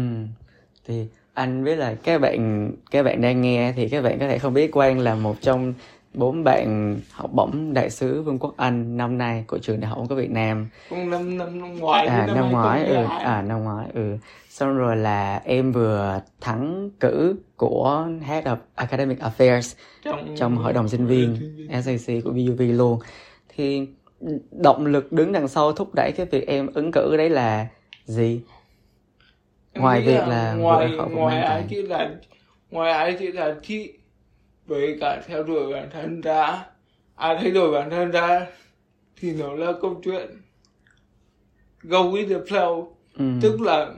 Thì 0.87 1.05
anh 1.33 1.63
biết 1.63 1.75
là 1.75 1.95
các 2.03 2.21
bạn 2.21 2.71
các 2.91 3.03
bạn 3.03 3.21
đang 3.21 3.41
nghe 3.41 3.73
thì 3.75 3.89
các 3.89 4.01
bạn 4.01 4.19
có 4.19 4.27
thể 4.27 4.39
không 4.39 4.53
biết 4.53 4.71
quang 4.71 4.99
là 4.99 5.15
một 5.15 5.35
trong 5.41 5.73
bốn 6.13 6.43
bạn 6.43 6.99
học 7.11 7.29
bổng 7.33 7.73
đại 7.73 7.89
sứ 7.89 8.21
Vương 8.21 8.39
quốc 8.39 8.53
Anh 8.57 8.97
năm 8.97 9.17
nay 9.17 9.43
của 9.47 9.57
trường 9.57 9.79
đại 9.79 9.89
học 9.89 9.99
của 10.09 10.15
Việt 10.15 10.31
Nam. 10.31 10.69
Năm 10.91 11.09
năm 11.09 11.37
năm 11.37 11.79
ngoái. 11.79 12.07
À 12.07 12.25
năm, 12.27 12.35
năm 12.35 12.51
ngoái 12.51 12.85
ừ 12.85 13.05
à 13.19 13.41
năm 13.41 13.63
ngoái 13.63 13.87
ừ. 13.93 14.17
Xong 14.49 14.77
rồi 14.77 14.97
là 14.97 15.41
em 15.45 15.71
vừa 15.71 16.21
thắng 16.41 16.89
cử 16.99 17.35
của 17.55 18.07
Head 18.21 18.45
of 18.45 18.57
Academic 18.75 19.19
Affairs 19.19 19.75
trong, 20.03 20.35
trong 20.37 20.57
hội 20.57 20.73
đồng 20.73 20.89
sinh 20.89 21.05
viên 21.05 21.37
SAC 21.83 22.23
của 22.23 22.31
BUV 22.31 22.61
luôn. 22.61 22.99
Thì 23.55 23.87
động 24.51 24.85
lực 24.85 25.11
đứng 25.11 25.31
đằng 25.31 25.47
sau 25.47 25.73
thúc 25.73 25.89
đẩy 25.95 26.11
cái 26.11 26.25
việc 26.25 26.47
em 26.47 26.67
ứng 26.73 26.91
cử 26.91 27.17
đấy 27.17 27.29
là 27.29 27.67
gì? 28.05 28.41
Ngoài 29.75 30.01
việc 30.01 30.19
là, 30.19 30.27
là 30.27 30.53
ngoài 30.53 30.91
ngoài 31.11 31.41
ai 31.41 31.63
chỉ 31.69 31.81
là 31.81 32.09
ngoài 32.71 32.91
ai 32.91 33.15
chỉ 33.19 33.31
là 33.31 33.55
chị 33.61 33.93
với 34.65 34.97
cả 35.01 35.21
theo 35.27 35.43
đuổi 35.43 35.73
bản 35.73 35.89
thân 35.91 36.21
ra. 36.21 36.65
À 37.15 37.37
thay 37.41 37.51
đổi 37.51 37.71
bản 37.71 37.89
thân 37.89 38.11
ra 38.11 38.47
thì 39.15 39.33
nó 39.33 39.53
là 39.53 39.73
câu 39.81 40.01
chuyện. 40.03 40.27
Go 41.81 41.97
with 41.97 42.29
the 42.29 42.35
flow. 42.35 42.87
Ừ. 43.17 43.25
tức 43.41 43.61
là 43.61 43.91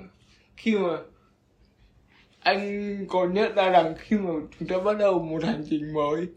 khi 0.58 0.78
mà 0.78 0.98
anh 2.40 3.06
có 3.10 3.26
nhận 3.26 3.56
ra 3.56 3.70
rằng 3.70 3.96
khi 4.00 4.18
mà 4.18 4.32
chúng 4.60 4.68
ta 4.68 4.78
bắt 4.80 4.98
đầu 4.98 5.20
một 5.20 5.44
hành 5.44 5.64
trình 5.70 5.94
mới 5.94 6.28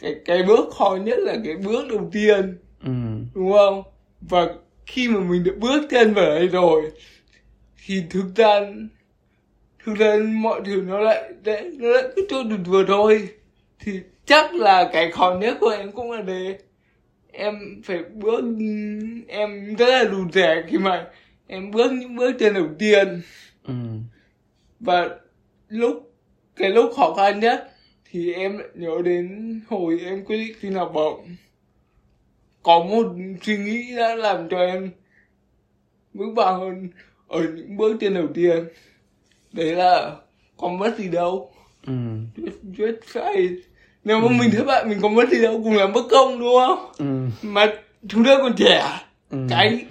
cái 0.00 0.14
cái 0.24 0.42
bước 0.42 0.70
khó 0.74 0.98
nhất 1.04 1.18
là 1.18 1.36
cái 1.44 1.56
bước 1.56 1.84
đầu 1.90 2.10
tiên. 2.12 2.58
Ừ. 2.84 2.92
đúng 3.34 3.52
không? 3.52 3.82
Và 4.20 4.54
khi 4.86 5.08
mà 5.08 5.20
mình 5.20 5.44
được 5.44 5.56
bước 5.60 5.82
chân 5.90 6.14
vào 6.14 6.26
đây 6.26 6.48
rồi 6.48 6.90
thì 7.86 8.02
thực 8.10 8.24
ra 8.36 8.60
thực 9.84 9.94
ra 9.94 10.16
mọi 10.32 10.60
thứ 10.66 10.82
nó 10.86 10.98
lại 11.00 11.30
nó 11.78 11.88
lại 11.88 12.04
cứ 12.16 12.26
trôi 12.30 12.44
được 12.44 12.56
vừa 12.66 12.84
thôi 12.88 13.28
thì 13.84 14.00
chắc 14.26 14.54
là 14.54 14.90
cái 14.92 15.10
khó 15.10 15.34
nhất 15.40 15.56
của 15.60 15.68
em 15.68 15.92
cũng 15.92 16.10
là 16.10 16.22
để 16.22 16.58
em 17.32 17.82
phải 17.84 17.98
bước 18.14 18.44
em 19.28 19.74
rất 19.74 19.88
là 19.88 20.02
lùn 20.02 20.32
rẻ 20.32 20.62
khi 20.68 20.78
mà 20.78 21.06
em 21.46 21.70
bước 21.70 21.92
những 21.92 22.16
bước 22.16 22.32
chân 22.38 22.54
đầu 22.54 22.68
tiên 22.78 23.20
ừ. 23.64 23.74
và 24.80 25.08
lúc 25.68 26.12
cái 26.56 26.70
lúc 26.70 26.92
khó 26.96 27.14
khăn 27.14 27.40
nhất 27.40 27.70
thì 28.10 28.32
em 28.32 28.58
nhớ 28.74 29.02
đến 29.04 29.60
hồi 29.68 30.00
em 30.04 30.24
quyết 30.24 30.36
định 30.36 30.56
xin 30.62 30.74
học 30.74 30.90
bổng 30.94 31.36
có 32.62 32.78
một 32.78 33.06
suy 33.42 33.56
nghĩ 33.56 33.96
đã 33.96 34.14
làm 34.14 34.48
cho 34.48 34.58
em 34.58 34.90
vững 36.14 36.34
vàng 36.34 36.60
hơn 36.60 36.88
ở 37.28 37.42
những 37.42 37.76
bước 37.76 37.96
chân 38.00 38.14
đầu 38.14 38.26
tiên 38.34 38.64
đấy 39.52 39.74
là 39.74 40.16
có 40.56 40.68
mất 40.68 40.98
gì 40.98 41.08
đâu 41.08 41.52
ừ. 41.86 41.92
just, 42.36 42.72
just 42.76 42.96
try 43.14 43.62
nếu 44.04 44.20
mà 44.20 44.28
ừ. 44.28 44.32
mình 44.40 44.50
thất 44.50 44.64
bại 44.64 44.84
mình 44.84 44.98
có 45.02 45.08
mất 45.08 45.28
gì 45.30 45.42
đâu 45.42 45.60
cùng 45.64 45.76
làm 45.76 45.92
bất 45.92 46.02
công 46.10 46.38
đúng 46.38 46.54
không 46.66 46.92
ừ. 46.98 47.48
mà 47.48 47.66
chúng 48.08 48.24
ta 48.24 48.38
còn 48.42 48.52
trẻ 48.56 49.00
ừ. 49.30 49.38
cái 49.50 49.84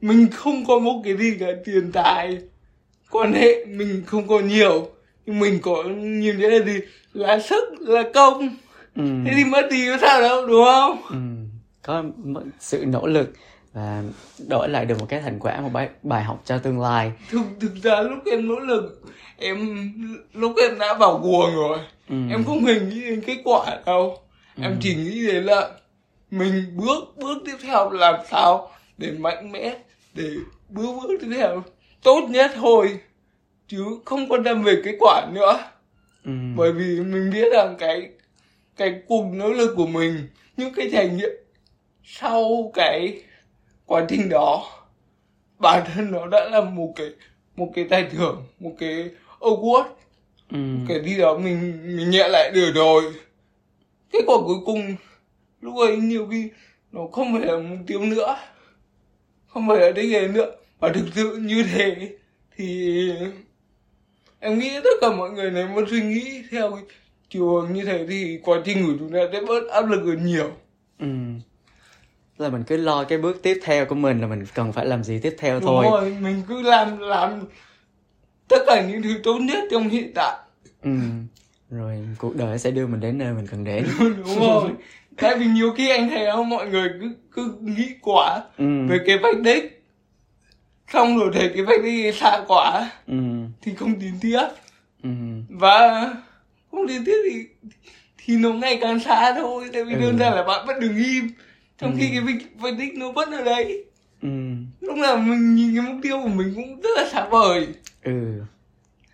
mình 0.00 0.28
không 0.32 0.66
có 0.66 0.78
một 0.78 1.02
cái 1.04 1.16
gì 1.16 1.36
cả 1.40 1.46
tiền 1.64 1.92
tài 1.92 2.38
quan 3.10 3.32
hệ 3.32 3.64
mình 3.64 4.02
không 4.06 4.28
có 4.28 4.40
nhiều 4.40 4.88
nhưng 5.26 5.38
mình 5.38 5.58
có 5.62 5.82
nhiều 5.84 6.34
nghĩa 6.34 6.48
là 6.48 6.64
gì 6.64 6.80
là 7.12 7.38
sức 7.38 7.64
là 7.80 8.02
công 8.14 8.56
ừ. 8.96 9.02
thế 9.26 9.32
thì 9.36 9.44
mất 9.44 9.68
gì 9.70 9.86
có 9.90 9.98
sao 10.00 10.20
đâu 10.20 10.46
đúng 10.46 10.64
không 10.64 11.02
ừ. 11.10 11.16
có 11.82 12.04
sự 12.58 12.84
nỗ 12.86 13.06
lực 13.06 13.32
và 13.72 14.02
đổi 14.48 14.68
lại 14.68 14.84
được 14.84 15.00
một 15.00 15.06
cái 15.08 15.20
thành 15.20 15.38
quả 15.40 15.60
một 15.60 15.70
bài 15.72 15.88
bài 16.02 16.24
học 16.24 16.42
cho 16.44 16.58
tương 16.58 16.80
lai 16.80 17.12
thực 17.30 17.42
thực 17.60 17.74
ra 17.82 18.00
lúc 18.00 18.18
em 18.26 18.48
nỗ 18.48 18.58
lực 18.58 19.02
em 19.38 19.92
lúc 20.34 20.54
em 20.62 20.78
đã 20.78 20.94
vào 20.94 21.18
guồng 21.18 21.54
rồi 21.54 21.78
ừ. 22.08 22.16
em 22.30 22.44
không 22.44 22.64
hề 22.64 22.80
nghĩ 22.80 23.00
đến 23.00 23.20
kết 23.26 23.38
quả 23.44 23.80
đâu 23.86 24.18
ừ. 24.56 24.62
em 24.62 24.76
chỉ 24.80 24.94
nghĩ 24.94 25.26
đến 25.26 25.44
là 25.44 25.70
mình 26.30 26.76
bước 26.76 27.16
bước 27.16 27.42
tiếp 27.46 27.56
theo 27.62 27.90
làm 27.90 28.14
sao 28.30 28.70
để 28.98 29.10
mạnh 29.18 29.52
mẽ 29.52 29.76
để 30.14 30.30
bước 30.68 30.92
bước 31.02 31.16
tiếp 31.20 31.28
theo 31.36 31.62
tốt 32.02 32.26
nhất 32.30 32.50
thôi 32.54 32.98
chứ 33.68 33.84
không 34.04 34.28
quan 34.28 34.44
tâm 34.44 34.62
về 34.62 34.82
kết 34.84 34.96
quả 35.00 35.26
nữa 35.32 35.58
ừ. 36.24 36.32
bởi 36.56 36.72
vì 36.72 37.00
mình 37.00 37.30
biết 37.32 37.52
rằng 37.52 37.76
cái 37.78 38.10
cái 38.76 38.94
cùng 39.08 39.38
nỗ 39.38 39.48
lực 39.48 39.74
của 39.76 39.86
mình 39.86 40.28
những 40.56 40.74
cái 40.74 40.88
trải 40.92 41.08
nghiệm 41.08 41.30
sau 42.04 42.70
cái 42.74 43.22
quá 43.86 44.04
trình 44.08 44.28
đó 44.28 44.64
bản 45.58 45.82
thân 45.94 46.10
nó 46.10 46.26
đã 46.26 46.48
là 46.50 46.60
một 46.60 46.92
cái 46.96 47.06
một 47.56 47.72
cái 47.74 47.84
tài 47.90 48.04
thưởng 48.04 48.44
một 48.60 48.72
cái 48.78 49.08
award. 49.46 49.84
Ừ. 50.52 50.58
cái 50.88 51.00
đi 51.00 51.16
đó 51.18 51.38
mình 51.38 51.82
mình 51.96 52.10
nhẹ 52.10 52.28
lại 52.28 52.50
được 52.54 52.72
rồi. 52.74 53.02
Kết 54.12 54.20
quả 54.26 54.36
cuối 54.46 54.56
cùng 54.66 54.96
lúc 55.60 55.74
ấy 55.78 55.96
nhiều 55.96 56.26
khi 56.30 56.48
nó 56.92 57.00
không 57.12 57.32
phải 57.32 57.46
là 57.46 57.58
mục 57.58 57.78
tiêu 57.86 58.00
nữa. 58.00 58.36
Không 59.46 59.68
phải 59.68 59.78
là 59.78 59.90
đích 59.90 60.12
đến 60.12 60.32
nữa. 60.32 60.50
Và 60.80 60.92
thực 60.92 61.04
sự 61.14 61.36
như 61.36 61.64
thế 61.74 61.96
thì 62.56 63.10
em 64.40 64.58
nghĩ 64.58 64.70
tất 64.84 64.90
cả 65.00 65.10
mọi 65.10 65.30
người 65.30 65.50
nếu 65.50 65.68
mà 65.68 65.82
suy 65.90 66.02
nghĩ 66.02 66.42
theo 66.50 66.70
cái 66.70 66.84
chiều 67.30 67.48
hướng 67.48 67.72
như 67.72 67.84
thế 67.84 68.06
thì 68.08 68.38
quá 68.44 68.58
trình 68.64 68.86
của 68.86 68.92
chúng 68.98 69.12
ta 69.12 69.18
sẽ 69.32 69.40
bớt 69.48 69.68
áp 69.72 69.88
lực 69.88 70.02
hơn 70.04 70.26
nhiều. 70.26 70.50
Ừ. 70.98 71.06
Là 72.38 72.48
mình 72.48 72.62
cứ 72.66 72.76
lo 72.76 73.04
cái 73.04 73.18
bước 73.18 73.42
tiếp 73.42 73.60
theo 73.64 73.86
của 73.86 73.94
mình 73.94 74.20
là 74.20 74.26
mình 74.26 74.44
cần 74.54 74.72
phải 74.72 74.86
làm 74.86 75.04
gì 75.04 75.18
tiếp 75.22 75.34
theo 75.38 75.60
Đúng 75.60 75.66
thôi. 75.66 75.86
rồi, 75.90 76.16
mình 76.20 76.42
cứ 76.48 76.62
làm 76.62 76.98
làm 76.98 77.44
tất 78.48 78.58
cả 78.66 78.86
những 78.88 79.02
thứ 79.02 79.20
tốt 79.24 79.38
nhất 79.38 79.64
trong 79.70 79.88
hiện 79.88 80.12
tại 80.14 80.36
ừ 80.82 80.90
rồi 81.70 81.98
cuộc 82.18 82.36
đời 82.36 82.58
sẽ 82.58 82.70
đưa 82.70 82.86
mình 82.86 83.00
đến 83.00 83.18
nơi 83.18 83.32
mình 83.32 83.46
cần 83.50 83.64
đến 83.64 83.86
đúng 83.98 84.40
rồi 84.40 84.70
tại 85.16 85.38
vì 85.38 85.46
nhiều 85.46 85.72
khi 85.76 85.90
anh 85.90 86.10
thấy 86.10 86.26
không 86.32 86.48
mọi 86.48 86.68
người 86.68 86.88
cứ 87.00 87.10
cứ 87.32 87.54
nghĩ 87.60 87.88
quá 88.02 88.42
ừ. 88.58 88.86
về 88.88 88.98
cái 89.06 89.18
vạch 89.18 89.40
đích 89.40 89.84
xong 90.92 91.18
rồi 91.18 91.30
thấy 91.34 91.50
cái 91.54 91.64
vạch 91.64 91.82
đi 91.82 92.12
xa 92.12 92.44
quá 92.48 92.90
ừ. 93.06 93.14
thì 93.62 93.74
không 93.74 94.00
tiến 94.00 94.12
tiếp 94.20 94.42
ừ. 95.02 95.10
và 95.48 96.10
không 96.70 96.88
tiến 96.88 97.04
tiếp 97.04 97.22
thì 97.30 97.44
thì 98.24 98.36
nó 98.36 98.52
ngày 98.52 98.78
càng 98.80 99.00
xa 99.00 99.34
thôi 99.36 99.70
tại 99.72 99.84
vì 99.84 99.94
ừ. 99.94 100.00
đơn 100.00 100.18
giản 100.18 100.34
là 100.34 100.42
bạn 100.42 100.66
vẫn 100.66 100.80
đừng 100.80 100.96
im 100.96 101.30
trong 101.78 101.92
ừ. 101.92 101.96
khi 102.00 102.08
cái 102.10 102.20
vạch, 102.20 102.42
vạch 102.58 102.74
đích 102.78 102.94
nó 102.94 103.12
vẫn 103.12 103.30
ở 103.30 103.44
đây 103.44 103.84
ừ. 104.22 104.28
lúc 104.80 104.96
nào 104.96 105.16
mình 105.16 105.54
nhìn 105.54 105.76
cái 105.76 105.92
mục 105.92 106.00
tiêu 106.02 106.20
của 106.22 106.28
mình 106.28 106.52
cũng 106.54 106.80
rất 106.80 106.90
là 106.96 107.08
xa 107.12 107.28
vời 107.28 107.68
ừ. 108.06 108.42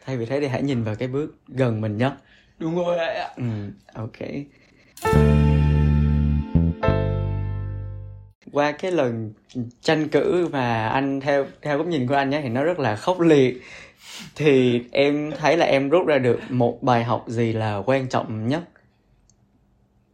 Thay 0.04 0.16
vì 0.16 0.26
thế 0.26 0.40
thì 0.40 0.46
hãy 0.46 0.62
nhìn 0.62 0.82
vào 0.82 0.94
cái 0.94 1.08
bước 1.08 1.34
gần 1.49 1.80
mình 1.80 1.96
nhất 1.96 2.12
đúng 2.62 2.76
rồi 2.76 2.99
ạ. 2.99 3.30
Ừ 3.37 3.44
ok. 3.94 4.18
Qua 8.52 8.72
cái 8.72 8.92
lần 8.92 9.32
tranh 9.80 10.08
cử 10.08 10.49
mà 10.52 10.88
anh 10.88 11.20
theo 11.20 11.46
theo 11.62 11.78
góc 11.78 11.87
nhìn 11.87 12.06
của 12.06 12.14
anh 12.14 12.30
nhé 12.30 12.40
thì 12.42 12.49
nó 12.49 12.64
rất 12.64 12.78
là 12.78 12.96
khốc 12.96 13.20
liệt. 13.20 13.62
Thì 14.37 14.82
em 14.92 15.32
thấy 15.38 15.56
là 15.56 15.66
em 15.66 15.88
rút 15.88 16.06
ra 16.06 16.18
được 16.18 16.40
một 16.49 16.82
bài 16.82 17.04
học 17.04 17.25
gì 17.28 17.52
là 17.52 17.82
quan 17.87 18.08
trọng 18.08 18.49
nhất? 18.49 18.62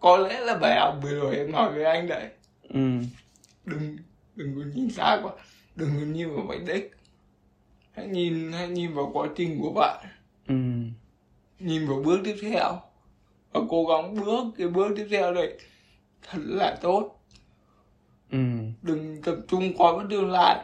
Có 0.01 0.17
lẽ 0.17 0.41
là 0.41 0.59
bài 0.59 0.81
học 0.81 0.99
vừa 1.03 1.15
rồi 1.15 1.37
em 1.37 1.53
nói 1.53 1.73
với 1.73 1.85
anh 1.85 2.09
đấy. 2.09 2.29
Ừ. 2.69 2.81
đừng 3.65 3.97
đừng 4.37 4.55
có 4.57 4.63
nhìn 4.75 4.91
xa 4.91 5.21
quá. 5.23 5.33
Đừng 5.77 5.89
có 5.89 6.07
nhìn 6.07 6.35
vào 6.35 6.47
vạch 6.47 6.63
đích 6.67 6.98
hãy 7.99 8.07
nhìn 8.09 8.53
hãy 8.53 8.69
nhìn 8.69 8.95
vào 8.95 9.11
quá 9.13 9.29
trình 9.37 9.61
của 9.63 9.73
bạn. 9.73 10.07
Ừ. 10.49 10.55
nhìn 11.59 11.87
vào 11.89 12.03
bước 12.05 12.21
tiếp 12.25 12.37
theo. 12.43 12.81
Và 13.53 13.61
cố 13.69 13.85
gắng 13.85 14.15
bước 14.15 14.45
cái 14.59 14.69
bước 14.69 14.89
tiếp 14.97 15.07
theo 15.11 15.35
đấy. 15.35 15.59
Thật 16.31 16.39
là 16.45 16.77
tốt. 16.81 17.21
Ừ. 18.31 18.39
đừng 18.83 19.23
tập 19.23 19.37
trung 19.49 19.73
quá 19.77 19.93
vào 19.93 20.07
tương 20.11 20.31
lai. 20.31 20.57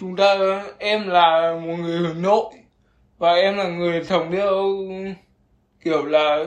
Chúng 0.00 0.16
ta 0.16 0.62
em 0.78 1.08
là 1.08 1.60
một 1.66 1.76
người 1.76 1.98
hướng 1.98 2.22
nội. 2.22 2.54
Và 3.18 3.34
em 3.34 3.56
là 3.56 3.68
người 3.68 4.04
sống 4.04 4.32
theo 4.32 4.76
kiểu 5.84 6.04
là 6.04 6.44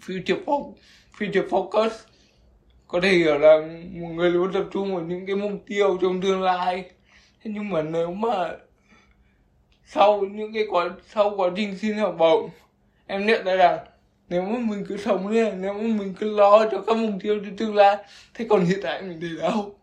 future 0.00 0.44
focus, 0.44 0.72
future 1.18 1.48
focus. 1.48 1.90
Có 2.86 3.00
thể 3.00 3.08
hiểu 3.08 3.38
là 3.38 3.60
một 3.92 4.08
người 4.08 4.30
luôn 4.30 4.52
tập 4.52 4.64
trung 4.72 4.94
vào 4.94 5.04
những 5.04 5.26
cái 5.26 5.36
mục 5.36 5.52
tiêu 5.66 5.98
trong 6.02 6.20
tương 6.20 6.42
lai. 6.42 6.84
Thế 7.44 7.50
nhưng 7.54 7.68
mà 7.68 7.82
nếu 7.82 8.12
mà 8.12 8.50
sau 9.90 10.20
những 10.20 10.52
cái 10.52 10.66
quá 10.70 10.88
sau 11.14 11.34
quá 11.36 11.50
trình 11.56 11.78
xin 11.78 11.96
học 11.96 12.14
bổng 12.18 12.50
em 13.06 13.26
nhận 13.26 13.44
ra 13.44 13.54
rằng 13.56 13.78
nếu 14.28 14.42
mà 14.42 14.58
mình 14.58 14.84
cứ 14.88 14.96
sống 14.96 15.28
lên 15.28 15.62
nếu 15.62 15.72
mà 15.72 15.82
mình 15.82 16.14
cứ 16.18 16.36
lo 16.36 16.66
cho 16.70 16.80
các 16.86 16.96
mục 16.96 17.14
tiêu 17.22 17.38
trong 17.44 17.56
tương 17.56 17.74
lai 17.74 17.96
thế 18.34 18.46
còn 18.48 18.64
hiện 18.64 18.78
tại 18.82 19.02
mình 19.02 19.18
thì 19.20 19.28
đâu 19.40 19.74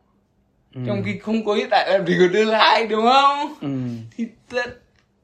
ừ. 0.76 0.82
trong 0.88 1.02
khi 1.06 1.18
không 1.18 1.46
có 1.46 1.54
hiện 1.54 1.68
tại 1.72 1.90
làm 1.92 2.08
gì 2.08 2.16
có 2.20 2.26
tương 2.34 2.48
lai 2.48 2.88
đúng 2.88 3.06
không 3.06 3.54
ừ. 3.62 3.68
thì 4.18 4.26
ta, 4.54 4.66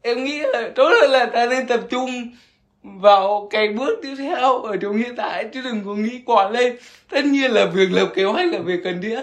em 0.01 0.23
nghĩ 0.23 0.39
là 0.39 0.69
tốt 0.75 0.91
hơn 1.01 1.11
là 1.11 1.25
ta 1.25 1.45
nên 1.45 1.67
tập 1.67 1.81
trung 1.89 2.09
vào 2.83 3.47
cái 3.51 3.67
bước 3.67 3.99
tiếp 4.03 4.15
theo 4.17 4.61
ở 4.61 4.77
trong 4.77 4.97
hiện 4.97 5.15
tại 5.15 5.49
chứ 5.53 5.61
đừng 5.61 5.81
có 5.85 5.95
nghĩ 5.95 6.21
quá 6.25 6.49
lên 6.49 6.77
tất 7.09 7.25
nhiên 7.25 7.51
là 7.51 7.65
việc 7.65 7.87
lập 7.91 8.11
kế 8.15 8.23
hoạch 8.23 8.53
là 8.53 8.59
việc 8.59 8.79
cần 8.83 9.01
thiết 9.01 9.21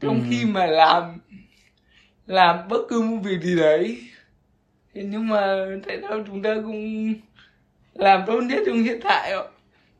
trong 0.00 0.20
ừ. 0.20 0.26
khi 0.30 0.44
mà 0.44 0.66
làm 0.66 1.20
làm 2.26 2.68
bất 2.68 2.80
cứ 2.88 3.00
một 3.00 3.18
việc 3.22 3.40
gì 3.42 3.56
đấy 3.56 3.98
nhưng 5.04 5.28
mà 5.28 5.66
tại 5.86 5.98
sao 6.02 6.24
chúng 6.26 6.42
ta 6.42 6.54
cũng 6.64 7.14
làm 7.94 8.22
tốt 8.26 8.40
nhất 8.40 8.58
trong 8.66 8.82
hiện 8.82 9.00
tại 9.04 9.32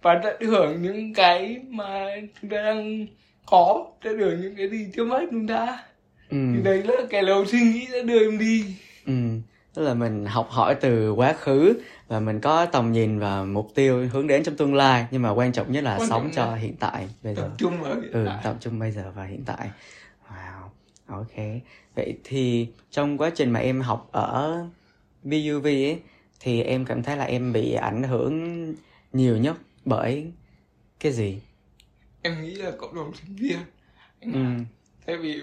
và 0.03 0.21
tận 0.25 0.41
hưởng 0.41 0.83
những 0.83 1.15
cái 1.15 1.61
mà 1.69 2.07
chúng 2.41 2.51
ta 2.51 2.57
đang 2.63 3.07
có 3.47 3.87
tận 4.03 4.19
hưởng 4.19 4.41
những 4.41 4.55
cái 4.57 4.69
gì 4.69 4.87
trước 4.97 5.05
mắt 5.05 5.23
chúng 5.31 5.47
ta. 5.47 5.85
Ừ. 6.31 6.37
thì 6.55 6.63
đấy 6.63 6.83
là 6.83 7.07
cái 7.11 7.23
lối 7.23 7.47
suy 7.47 7.61
nghĩ 7.61 7.87
đã 7.93 7.99
đưa 8.05 8.31
em 8.31 8.39
đi. 8.39 8.65
Ừ. 9.07 9.13
Tức 9.75 9.83
là 9.83 9.95
mình 9.95 10.27
học 10.27 10.49
hỏi 10.51 10.75
từ 10.75 11.13
quá 11.13 11.33
khứ 11.33 11.75
và 12.09 12.21
mình 12.21 12.41
có 12.41 12.67
tầm 12.67 12.93
nhìn 12.93 13.19
và 13.19 13.45
mục 13.45 13.71
tiêu 13.75 14.09
hướng 14.13 14.27
đến 14.27 14.43
trong 14.45 14.57
tương 14.57 14.75
lai. 14.75 15.07
Nhưng 15.11 15.23
mà 15.23 15.31
quan 15.31 15.53
trọng 15.53 15.73
nhất 15.73 15.85
là 15.85 15.97
quan 15.99 16.09
sống 16.09 16.31
cho 16.33 16.47
là 16.47 16.57
hiện 16.57 16.77
tại 16.81 17.09
bây 17.23 17.35
giờ. 17.35 17.43
tập 17.43 17.51
trung 17.59 17.81
vào 17.81 17.95
hiện 17.95 18.13
ừ, 18.13 18.25
tại. 18.27 18.41
tập 18.45 18.57
trung 18.61 18.79
bây 18.79 18.91
giờ 18.91 19.13
và 19.15 19.25
hiện 19.25 19.43
tại. 19.47 19.71
Wow. 20.29 20.69
Ok. 21.07 21.63
Vậy 21.97 22.15
thì 22.25 22.69
trong 22.91 23.19
quá 23.19 23.31
trình 23.35 23.51
mà 23.51 23.61
em 23.61 23.81
học 23.81 24.09
ở 24.13 24.67
BUV 25.27 25.65
ấy 25.67 25.99
thì 26.41 26.63
em 26.63 26.85
cảm 26.85 27.03
thấy 27.03 27.17
là 27.17 27.25
em 27.25 27.53
bị 27.53 27.73
ảnh 27.73 28.03
hưởng 28.03 28.75
nhiều 29.13 29.37
nhất 29.37 29.57
bởi 29.85 30.33
cái 31.01 31.13
gì 31.13 31.39
em 32.23 32.43
nghĩ 32.43 32.55
là 32.55 32.71
cộng 32.71 32.95
đồng 32.95 33.15
sinh 33.15 33.37
viên 33.37 33.59
ừ. 34.21 34.41
tại 35.07 35.17
vì 35.17 35.41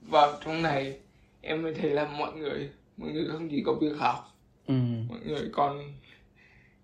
vào 0.00 0.38
trong 0.44 0.62
này 0.62 0.98
em 1.40 1.62
mới 1.62 1.74
thấy 1.74 1.90
là 1.90 2.08
mọi 2.18 2.32
người 2.32 2.70
mọi 2.96 3.10
người 3.10 3.24
không 3.32 3.48
chỉ 3.48 3.62
có 3.66 3.72
việc 3.74 3.96
học 3.98 4.34
ừ. 4.66 4.74
mọi 5.08 5.18
người 5.26 5.48
còn 5.52 5.94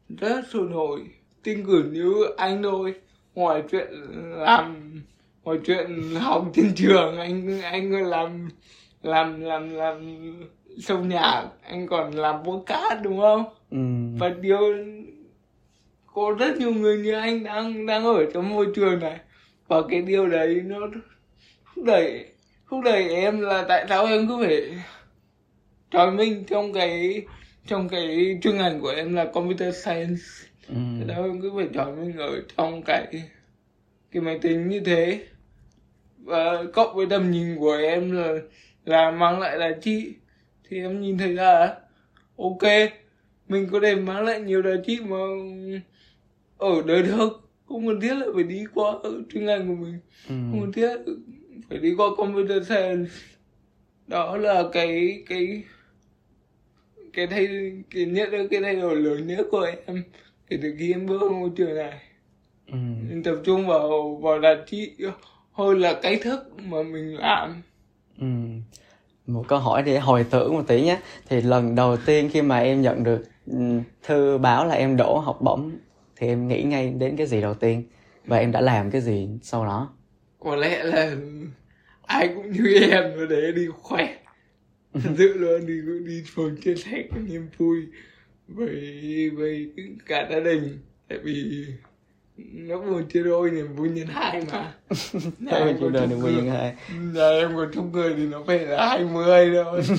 rất 0.08 0.44
sôi 0.52 0.68
nổi 0.70 1.00
tin 1.42 1.66
cử 1.66 1.90
như 1.92 2.14
anh 2.36 2.62
thôi 2.62 2.94
ngoài 3.34 3.62
chuyện 3.70 3.88
làm 4.36 5.00
ngoài 5.42 5.58
chuyện 5.64 6.14
học 6.14 6.50
trên 6.54 6.72
trường 6.76 7.16
anh 7.16 7.60
anh 7.62 7.92
làm 7.92 8.48
làm 9.02 9.40
làm 9.40 9.70
làm 9.70 10.00
sâu 10.78 10.98
nhạc 10.98 11.48
anh 11.62 11.86
còn 11.86 12.10
làm 12.10 12.44
podcast 12.44 13.02
đúng 13.02 13.20
không? 13.20 13.44
Ừ. 13.70 13.78
và 14.18 14.28
điều 14.28 14.60
có 16.14 16.36
rất 16.38 16.56
nhiều 16.56 16.74
người 16.74 16.98
như 16.98 17.12
anh 17.12 17.44
đang 17.44 17.86
đang 17.86 18.04
ở 18.04 18.26
trong 18.34 18.48
môi 18.48 18.66
trường 18.74 19.00
này. 19.00 19.18
Và 19.68 19.76
cái 19.88 20.02
điều 20.02 20.28
đấy 20.28 20.62
nó 20.64 20.78
thúc 21.74 21.84
đẩy 21.84 22.26
thúc 22.70 22.80
đẩy 22.84 23.08
em 23.08 23.40
là 23.40 23.64
tại 23.68 23.86
sao 23.88 24.06
em 24.06 24.28
cứ 24.28 24.36
phải 24.46 24.62
trói 25.90 26.10
mình 26.10 26.44
trong 26.44 26.72
cái 26.72 27.22
trong 27.66 27.88
cái 27.88 28.38
chuyên 28.42 28.56
ngành 28.56 28.80
của 28.80 28.90
em 28.90 29.14
là 29.14 29.24
computer 29.24 29.84
science. 29.84 30.22
Ừ. 30.68 30.74
đó 31.06 31.14
em 31.14 31.40
cứ 31.40 31.52
phải 31.56 31.68
trói 31.74 31.96
mình 31.96 32.16
ở 32.16 32.42
trong 32.56 32.82
cái 32.82 33.06
cái 34.12 34.22
máy 34.22 34.38
tính 34.38 34.68
như 34.68 34.80
thế? 34.80 35.20
Và 36.18 36.64
cộng 36.72 36.96
với 36.96 37.06
tầm 37.06 37.30
nhìn 37.30 37.56
của 37.58 37.72
em 37.72 38.12
là 38.12 38.34
là 38.84 39.10
mang 39.10 39.40
lại 39.40 39.58
là 39.58 39.70
chi 39.82 40.14
thì 40.72 40.80
em 40.80 41.00
nhìn 41.00 41.18
thấy 41.18 41.32
là 41.32 41.76
ok 42.36 42.62
mình 43.48 43.68
có 43.72 43.80
thể 43.80 43.94
mang 43.94 44.24
lại 44.24 44.40
nhiều 44.40 44.62
giá 44.62 44.70
trị 44.86 44.98
mà 45.08 45.16
ở 46.58 46.82
đời 46.86 47.02
thực 47.02 47.50
không 47.68 47.86
cần 47.86 48.00
thiết 48.00 48.14
là 48.14 48.26
phải 48.34 48.44
đi 48.44 48.64
qua 48.74 48.92
chuyên 49.32 49.44
ngành 49.44 49.68
của 49.68 49.74
mình 49.74 49.98
ừ. 50.28 50.34
không 50.50 50.60
cần 50.60 50.72
thiết 50.72 50.96
phải 51.68 51.78
đi 51.78 51.94
qua 51.94 52.06
computer 52.16 52.66
science 52.66 53.10
đó 54.06 54.36
là 54.36 54.64
cái 54.72 55.22
cái 55.28 55.62
cái 57.12 57.26
thay 57.26 57.72
cái 57.90 58.04
nhất 58.04 58.28
cái 58.50 58.60
thay 58.62 58.76
đổi 58.76 58.96
lớn 58.96 59.26
nhất 59.26 59.46
của 59.50 59.70
em 59.86 60.02
kể 60.48 60.58
từ 60.62 60.74
khi 60.78 60.92
em 60.92 61.06
bước 61.06 61.18
vào 61.20 61.30
môi 61.30 61.50
trường 61.56 61.74
này 61.74 62.00
ừ. 62.66 62.78
tập 63.24 63.36
trung 63.44 63.66
vào 63.66 64.20
vào 64.22 64.40
giá 64.40 64.54
trị 64.66 64.92
hơn 65.52 65.80
là 65.80 66.00
cái 66.02 66.16
thức 66.16 66.52
mà 66.58 66.82
mình 66.82 67.16
làm 67.16 67.62
ừ. 68.18 68.26
Một 69.26 69.44
câu 69.48 69.58
hỏi 69.58 69.82
để 69.82 69.98
hồi 69.98 70.26
tưởng 70.30 70.54
một 70.54 70.64
tí 70.66 70.82
nhé. 70.82 71.00
Thì 71.28 71.40
lần 71.40 71.74
đầu 71.74 71.96
tiên 71.96 72.30
khi 72.32 72.42
mà 72.42 72.58
em 72.58 72.82
nhận 72.82 73.04
được 73.04 73.22
ừ, 73.46 73.80
thư 74.02 74.38
báo 74.38 74.66
là 74.66 74.74
em 74.74 74.96
đổ 74.96 75.18
học 75.18 75.38
bổng 75.40 75.72
thì 76.16 76.26
em 76.26 76.48
nghĩ 76.48 76.62
ngay 76.62 76.90
đến 76.90 77.16
cái 77.16 77.26
gì 77.26 77.40
đầu 77.40 77.54
tiên? 77.54 77.82
Và 78.26 78.36
em 78.36 78.52
đã 78.52 78.60
làm 78.60 78.90
cái 78.90 79.00
gì 79.00 79.28
sau 79.42 79.66
đó? 79.66 79.94
Có 80.38 80.56
lẽ 80.56 80.82
là 80.82 81.16
ai 82.02 82.28
cũng 82.28 82.52
như 82.52 82.74
em 82.90 83.28
để 83.28 83.52
đi 83.52 83.66
khỏe. 83.82 84.16
Thật 84.94 85.10
sự 85.18 85.38
luôn 85.38 85.66
đi 85.66 85.80
đi 86.06 86.22
phường 86.34 86.56
chia 86.56 86.74
sẻ 86.74 87.04
cái 87.10 87.22
niềm 87.28 87.48
vui. 87.58 87.86
Với 88.48 89.30
với 89.36 89.72
cả 90.06 90.28
gia 90.30 90.40
đình. 90.40 90.78
Tại 91.08 91.18
vì 91.24 91.66
nó 92.36 92.78
buồn 92.78 93.06
chia 93.08 93.22
đôi 93.22 93.50
niềm 93.50 93.76
vui 93.76 93.88
nhân 93.88 94.06
hai 94.06 94.44
mà. 94.52 94.74
Nhà 95.38 95.52
em 95.52 95.78
chia 95.78 95.88
đôi 95.88 96.06
niềm 96.06 96.20
vui 96.20 96.32
nhân 96.32 96.50
hai. 96.50 96.74
Nhà 97.14 97.28
em 97.28 97.56
còn 97.56 97.70
chung 97.74 97.90
cười 97.92 98.14
thì 98.16 98.26
nó 98.26 98.42
phải 98.46 98.58
là 98.58 98.88
hai 98.88 99.04
mươi 99.04 99.50
thôi. 99.64 99.82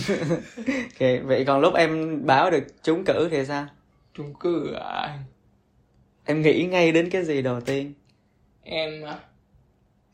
Ok 0.67 1.23
vậy 1.23 1.43
còn 1.47 1.61
lúc 1.61 1.73
em 1.73 2.21
báo 2.25 2.51
được 2.51 2.63
trúng 2.83 3.03
cử 3.05 3.27
thì 3.31 3.45
sao? 3.45 3.67
Trúng 4.13 4.33
cử 4.39 4.73
à? 4.73 5.19
Em 6.25 6.41
nghĩ 6.41 6.65
ngay 6.65 6.91
đến 6.91 7.09
cái 7.09 7.23
gì 7.23 7.41
đầu 7.41 7.61
tiên? 7.61 7.93
Em 8.63 9.03
à? 9.05 9.19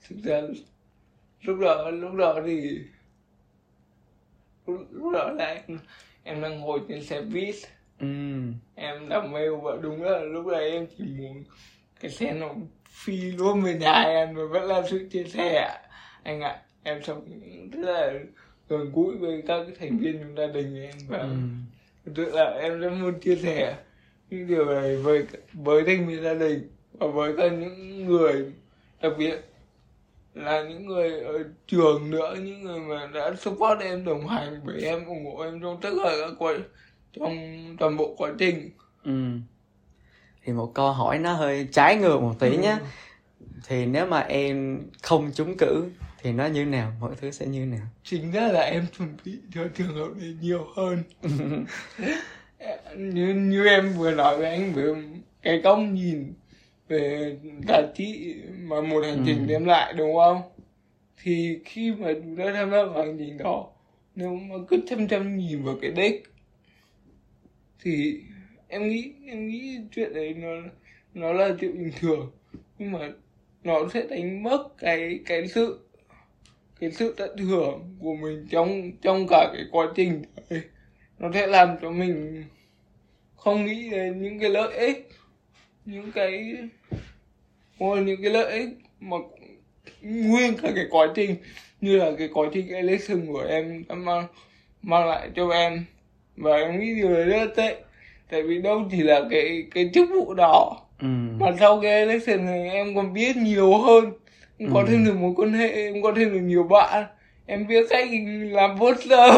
Thực 0.10 0.16
ra 0.24 0.42
lúc 1.42 1.60
đó 1.60 1.90
lúc 1.90 2.14
đó 2.14 2.36
thì 2.46 2.80
lúc, 4.68 4.88
lúc 4.92 5.14
đó 5.14 5.32
là 5.32 5.46
em, 5.46 5.80
em 6.24 6.42
đang 6.42 6.60
ngồi 6.60 6.80
trên 6.90 7.04
xe 7.04 7.22
buýt. 7.22 7.56
Ừ. 8.00 8.08
em 8.76 9.10
đọc 9.10 9.24
mail 9.32 9.52
và 9.64 9.72
đúng 9.82 10.04
là 10.04 10.20
lúc 10.20 10.48
đấy 10.48 10.72
em 10.72 10.88
chỉ 10.98 11.04
muốn 11.04 11.44
cái 12.00 12.12
xe 12.12 12.34
nó 12.34 12.48
phi 12.90 13.32
luôn 13.32 13.62
về 13.62 13.74
nhà 13.74 14.02
em 14.02 14.36
và 14.36 14.44
vẫn 14.52 14.64
là 14.64 14.82
sự 14.90 15.08
chia 15.12 15.24
sẻ 15.24 15.80
anh 16.24 16.42
ạ 16.42 16.62
em 16.84 17.04
sống 17.04 17.26
rất 17.72 17.80
là 17.82 18.14
gần 18.70 18.92
gũi 18.94 19.18
với 19.18 19.44
các 19.48 19.66
thành 19.80 19.98
viên 19.98 20.20
trong 20.20 20.36
gia 20.36 20.48
đình 20.48 20.82
em 20.82 20.96
và 21.08 21.18
ừ. 21.18 21.38
tức 22.16 22.34
là 22.34 22.44
em 22.62 22.80
rất 22.80 22.90
muốn 22.90 23.20
chia 23.20 23.36
sẻ 23.36 23.76
những 24.30 24.48
điều 24.48 24.66
này 24.66 24.96
với 24.96 25.26
với 25.54 25.84
thành 25.84 26.08
viên 26.08 26.24
gia 26.24 26.34
đình 26.34 26.70
và 26.94 27.08
với 27.08 27.34
cả 27.38 27.50
những 27.50 28.06
người 28.06 28.46
đặc 29.02 29.14
biệt 29.18 29.36
là 30.34 30.64
những 30.64 30.86
người 30.86 31.20
ở 31.20 31.44
trường 31.68 32.10
nữa 32.10 32.36
những 32.44 32.64
người 32.64 32.80
mà 32.80 33.10
đã 33.14 33.34
support 33.40 33.80
em 33.82 34.06
đồng 34.06 34.28
hành 34.28 34.62
với 34.66 34.82
em 34.82 35.06
ủng 35.06 35.26
hộ 35.26 35.42
em 35.42 35.62
trong 35.62 35.82
tất 35.82 35.90
cả 36.04 36.12
các 36.22 36.34
quá 36.40 36.54
trong 37.14 37.36
toàn 37.80 37.98
bộ 37.98 38.16
quá 38.18 38.32
trình 38.40 38.70
ừ. 39.04 39.12
Thì 40.50 40.54
một 40.54 40.74
câu 40.74 40.92
hỏi 40.92 41.20
nó 41.20 41.34
hơi 41.34 41.68
trái 41.72 41.96
ngược 41.96 42.22
một 42.22 42.34
tí 42.40 42.50
ừ. 42.50 42.62
nhé 42.62 42.78
thì 43.68 43.86
nếu 43.86 44.06
mà 44.06 44.20
em 44.20 44.82
không 45.02 45.32
trúng 45.36 45.58
cử 45.58 45.90
thì 46.22 46.32
nó 46.32 46.46
như 46.46 46.66
nào? 46.66 46.92
Mọi 47.00 47.12
thứ 47.22 47.32
sẽ 47.32 47.46
như 47.46 47.66
nào? 47.66 47.88
Chính 48.04 48.32
ra 48.32 48.48
là 48.48 48.62
em 48.62 48.86
chuẩn 48.98 49.10
bị 49.26 49.32
cho 49.54 49.62
trường 49.76 49.96
hợp 49.96 50.08
này 50.18 50.36
nhiều 50.42 50.68
hơn. 50.76 51.04
Như 52.98 53.34
như 53.34 53.68
em 53.68 53.94
vừa 53.94 54.12
nói 54.12 54.38
với 54.38 54.50
anh 54.50 54.74
vừa 54.74 54.96
cái 55.42 55.62
công 55.64 55.94
nhìn 55.94 56.34
về 56.88 57.36
giá 57.68 57.82
trị 57.96 58.36
mà 58.60 58.82
một 58.82 59.04
hành 59.06 59.24
trình 59.26 59.40
ừ. 59.40 59.46
đem 59.48 59.66
lại 59.66 59.94
đúng 59.94 60.16
không? 60.16 60.42
Thì 61.24 61.60
khi 61.66 61.92
mà 61.92 62.14
chúng 62.14 62.36
ta 62.36 62.44
tham 62.54 62.72
gia 62.72 62.84
vào 62.84 63.06
hành 63.06 63.18
trình 63.20 63.38
đó 63.38 63.68
nếu 64.16 64.36
mà 64.36 64.56
cứ 64.68 64.78
chăm 64.90 65.08
chăm 65.08 65.38
nhìn 65.38 65.64
vào 65.64 65.76
cái 65.82 65.92
đích 65.92 66.24
thì 67.84 68.22
em 68.70 68.90
nghĩ 68.90 69.12
em 69.28 69.48
nghĩ 69.48 69.80
chuyện 69.96 70.14
đấy 70.14 70.34
nó 70.34 70.50
nó 71.14 71.34
là 71.34 71.50
chuyện 71.60 71.78
bình 71.78 71.92
thường. 72.00 72.32
Nhưng 72.80 72.92
mà 72.92 73.12
nó 73.64 73.90
sẽ 73.94 74.04
đánh 74.10 74.44
mất 74.44 74.68
cái 74.78 75.20
cái 75.26 75.48
sự 75.48 75.80
cái 76.80 76.92
sự 76.92 77.14
tận 77.18 77.38
hưởng 77.38 77.96
của 78.00 78.16
mình 78.16 78.48
trong 78.50 78.92
trong 79.02 79.26
cả 79.30 79.52
cái 79.54 79.64
quá 79.72 79.88
trình 79.96 80.24
đấy. 80.50 80.62
Nó 81.20 81.32
sẽ 81.34 81.48
làm 81.48 81.76
cho 81.82 81.92
mình 81.92 82.44
không 83.36 83.66
nghĩ 83.66 83.90
đến 83.90 84.22
những 84.22 84.40
cái 84.40 84.50
lợi 84.50 84.78
ích 84.78 85.10
những 85.86 86.12
cái 86.12 86.58
Ôi, 87.80 88.02
những 88.02 88.22
cái 88.22 88.32
lợi 88.32 88.52
ích 88.52 88.70
mà 89.00 89.18
nguyên 90.02 90.58
cả 90.58 90.72
cái 90.76 90.86
quá 90.90 91.08
trình 91.16 91.36
như 91.82 91.98
là 91.98 92.12
cái 92.18 92.30
quá 92.34 92.50
trình 92.54 92.68
election 92.68 93.26
của 93.28 93.46
em 93.50 93.84
đã 93.90 93.96
mang 93.96 94.28
mang 94.82 95.08
lại 95.08 95.30
cho 95.36 95.50
em. 95.50 95.86
Và 96.36 96.58
em 96.58 96.80
nghĩ 96.80 96.96
điều 96.96 97.14
đấy 97.14 97.26
rất 97.26 97.38
là 97.38 97.48
tệ 97.56 97.82
tại 98.30 98.44
vì 98.44 98.62
đâu 98.62 98.84
chỉ 98.92 98.98
là 98.98 99.22
cái 99.30 99.64
cái 99.74 99.90
chức 99.94 100.10
vụ 100.10 100.34
đó 100.34 100.78
ừ. 101.00 101.08
mà 101.40 101.48
sau 101.60 101.80
cái 101.82 101.92
election 101.92 102.46
này 102.46 102.70
em 102.70 102.96
còn 102.96 103.14
biết 103.14 103.38
nhiều 103.38 103.78
hơn 103.78 104.12
em 104.58 104.74
có 104.74 104.80
ừ. 104.80 104.86
thêm 104.90 105.06
được 105.06 105.16
mối 105.20 105.34
quan 105.36 105.54
hệ 105.54 105.70
em 105.72 106.02
có 106.02 106.14
thêm 106.16 106.34
được 106.34 106.40
nhiều 106.40 106.64
bạn 106.64 107.06
em 107.46 107.68
biết 107.68 107.86
cách 107.90 108.08
làm 108.52 108.80
poster 108.80 109.34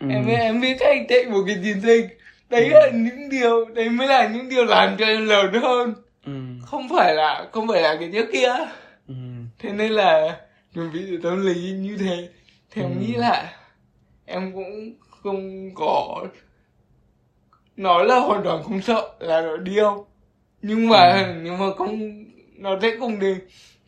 ừ. 0.00 0.06
em 0.10 0.26
biết 0.26 0.36
em 0.40 0.60
biết 0.60 0.76
cách 0.80 0.96
chạy 1.08 1.24
một 1.24 1.40
cái 1.46 1.56
chiến 1.64 1.80
dịch 1.80 2.18
đấy 2.50 2.64
ừ. 2.64 2.70
là 2.72 2.90
những 2.90 3.28
điều 3.30 3.64
đấy 3.64 3.88
mới 3.88 4.06
là 4.06 4.28
những 4.28 4.48
điều 4.48 4.64
làm 4.64 4.96
cho 4.98 5.06
em 5.06 5.26
lớn 5.26 5.52
hơn 5.62 5.94
ừ. 6.24 6.32
không 6.62 6.88
phải 6.88 7.14
là 7.14 7.46
không 7.52 7.68
phải 7.68 7.82
là 7.82 7.96
cái 8.00 8.10
trước 8.12 8.26
kia 8.32 8.52
ừ. 9.08 9.14
thế 9.58 9.72
nên 9.72 9.92
là 9.92 10.36
chuẩn 10.74 10.92
bị 10.92 11.00
tâm 11.22 11.46
lý 11.46 11.70
như 11.70 11.96
thế 12.00 12.28
thì 12.70 12.82
em 12.82 12.90
ừ. 12.90 12.96
nghĩ 13.00 13.14
là 13.14 13.52
em 14.26 14.52
cũng 14.52 14.92
không 15.22 15.70
có 15.74 16.24
nói 17.78 18.04
là 18.04 18.18
hoàn 18.18 18.42
toàn 18.44 18.62
không 18.62 18.82
sợ 18.82 19.08
là 19.20 19.40
nó 19.40 19.56
điêu 19.56 20.06
nhưng 20.62 20.88
mà 20.88 21.12
ừ. 21.12 21.34
nhưng 21.42 21.58
mà 21.58 21.66
không 21.76 22.24
nó 22.56 22.78
sẽ 22.82 22.96
không 22.98 23.20
đến 23.20 23.38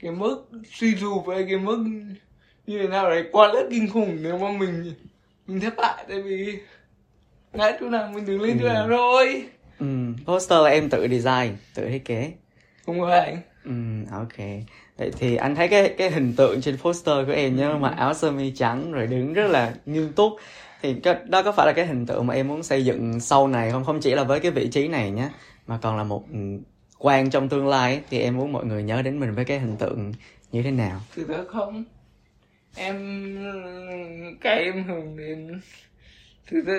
cái 0.03 0.13
mức 0.13 0.49
suy 0.73 0.97
sụp 0.97 1.27
với 1.27 1.47
cái 1.49 1.59
mức 1.59 1.85
như 2.67 2.79
thế 2.83 2.89
nào 2.89 3.11
đấy 3.11 3.25
quá 3.33 3.51
rất 3.55 3.67
kinh 3.71 3.89
khủng 3.89 4.19
nếu 4.23 4.39
mà 4.39 4.49
mình 4.59 4.95
mình 5.47 5.61
thất 5.61 5.75
bại. 5.77 6.05
Tại 6.09 6.23
vì 6.23 6.59
ngã 7.53 7.73
chỗ 7.81 7.89
nào 7.89 8.11
mình 8.15 8.27
đứng 8.27 8.43
lên 8.43 8.59
chỗ 8.61 8.69
nào 8.69 8.89
rồi. 8.89 9.45
Ừ 9.79 9.87
poster 10.27 10.63
là 10.63 10.71
em 10.71 10.91
tự 10.91 11.09
design 11.09 11.57
tự 11.75 11.89
thiết 11.89 12.05
kế. 12.05 12.33
Không 12.87 13.01
có 13.01 13.11
anh 13.11 13.39
ừ 13.65 13.73
ok. 14.13 14.47
Vậy 14.97 15.11
thì 15.19 15.37
anh 15.37 15.55
thấy 15.55 15.69
cái 15.69 15.95
cái 15.99 16.11
hình 16.11 16.35
tượng 16.37 16.61
trên 16.61 16.77
poster 16.77 17.27
của 17.27 17.33
em 17.33 17.57
nhá 17.57 17.69
ừ. 17.69 17.77
mặc 17.77 17.95
áo 17.97 18.15
sơ 18.15 18.31
mi 18.31 18.53
trắng 18.57 18.93
rồi 18.93 19.07
đứng 19.07 19.33
rất 19.33 19.47
là 19.51 19.75
nghiêm 19.87 20.13
túc 20.13 20.33
thì 20.83 20.95
cái, 20.95 21.17
đó 21.25 21.43
có 21.43 21.53
phải 21.53 21.67
là 21.67 21.73
cái 21.73 21.87
hình 21.87 22.07
tượng 22.07 22.27
mà 22.27 22.35
em 22.35 22.49
muốn 22.49 22.63
xây 22.63 22.85
dựng 22.85 23.21
sau 23.21 23.49
này 23.49 23.71
không? 23.71 23.85
Không 23.85 24.01
chỉ 24.01 24.15
là 24.15 24.25
với 24.25 24.41
cái 24.41 24.51
vị 24.51 24.69
trí 24.69 24.89
này 24.89 25.11
nhé 25.11 25.29
mà 25.67 25.79
còn 25.83 25.97
là 25.97 26.05
một 26.05 26.25
ừ, 26.33 26.39
quan 26.99 27.31
trong 27.31 27.49
tương 27.49 27.69
lai 27.69 27.93
ấy, 27.93 28.03
thì 28.11 28.19
em 28.19 28.37
muốn 28.37 28.53
mọi 28.53 28.65
người 28.65 28.83
nhớ 28.83 29.03
đến 29.03 29.21
mình 29.21 29.35
với 29.35 29.45
cái 29.45 29.59
hình 29.59 29.77
tượng 29.77 30.13
như 30.53 30.63
thế 30.63 30.71
nào? 30.71 31.01
Thực 31.15 31.29
ra 31.29 31.39
không 31.49 31.85
em 32.77 32.97
cái 34.41 34.65
em 34.65 34.85
hướng 34.85 35.17
đến 35.17 35.61
thực 36.47 36.67
ra 36.67 36.79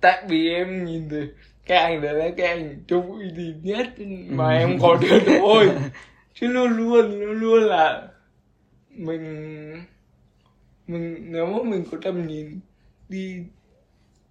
tại 0.00 0.24
vì 0.28 0.54
em 0.54 0.84
nhìn 0.84 1.08
từ 1.10 1.34
cái 1.66 1.78
anh 1.78 2.00
đấy 2.00 2.14
là 2.14 2.28
cái 2.36 2.46
anh 2.46 2.84
trung 2.88 3.12
uy 3.12 3.26
tín 3.36 3.62
nhất 3.62 3.86
mà 4.30 4.50
em 4.50 4.78
có 4.82 4.98
được 5.02 5.18
thôi. 5.38 5.70
Chứ 6.34 6.46
luôn 6.46 6.76
luôn 6.76 7.20
luôn 7.20 7.40
luôn 7.40 7.62
là 7.62 8.08
mình 8.90 9.82
mình 10.86 11.16
nếu 11.26 11.46
mà 11.46 11.70
mình 11.70 11.84
có 11.90 11.98
tầm 12.02 12.26
nhìn 12.26 12.60
đi 13.08 13.44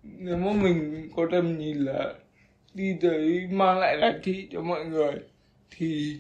nếu 0.04 0.38
mà 0.38 0.54
mình 0.54 1.10
có 1.16 1.28
tầm 1.32 1.58
nhìn 1.58 1.78
là 1.78 2.14
đi 2.74 2.96
tới 3.02 3.48
mang 3.52 3.80
lại 3.80 3.98
giá 4.02 4.12
trị 4.24 4.48
cho 4.52 4.62
mọi 4.62 4.86
người 4.86 5.14
thì 5.78 6.18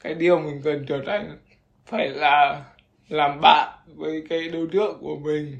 cái 0.00 0.14
điều 0.14 0.40
mình 0.40 0.60
cần 0.64 0.84
trở 0.88 1.02
thành 1.06 1.38
phải 1.86 2.08
là 2.08 2.64
làm 3.08 3.40
bạn 3.40 3.78
với 3.94 4.22
cái 4.28 4.48
đối 4.48 4.66
tượng 4.72 4.98
của 5.00 5.16
mình 5.16 5.58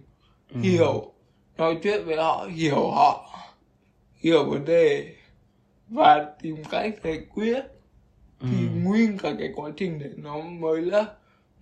ừ. 0.54 0.60
hiểu 0.60 1.12
nói 1.56 1.76
chuyện 1.82 2.04
với 2.04 2.16
họ 2.16 2.48
hiểu 2.54 2.90
họ 2.90 3.30
hiểu 4.16 4.44
vấn 4.44 4.64
đề 4.64 5.14
và 5.88 6.26
tìm 6.42 6.56
cách 6.70 6.94
giải 7.04 7.20
quyết 7.34 7.60
ừ. 8.40 8.46
thì 8.50 8.66
nguyên 8.82 9.18
cả 9.18 9.32
cái 9.38 9.48
quá 9.54 9.70
trình 9.76 9.98
đấy 9.98 10.12
nó 10.16 10.40
mới 10.40 10.82
là 10.82 11.06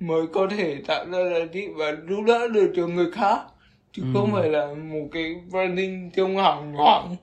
mới 0.01 0.27
có 0.33 0.49
thể 0.51 0.83
tạo 0.87 1.07
ra 1.11 1.19
giá 1.39 1.47
trị 1.53 1.69
và 1.77 1.97
giúp 2.09 2.23
đỡ 2.27 2.49
được 2.49 2.73
cho 2.77 2.87
người 2.87 3.11
khác 3.11 3.41
chứ 3.93 4.03
ừ. 4.03 4.09
không 4.15 4.33
phải 4.33 4.49
là 4.49 4.67
một 4.67 5.09
cái 5.13 5.35
branding 5.51 6.11
trông 6.11 6.37
hỏng 6.37 6.73
hoảng 6.75 7.17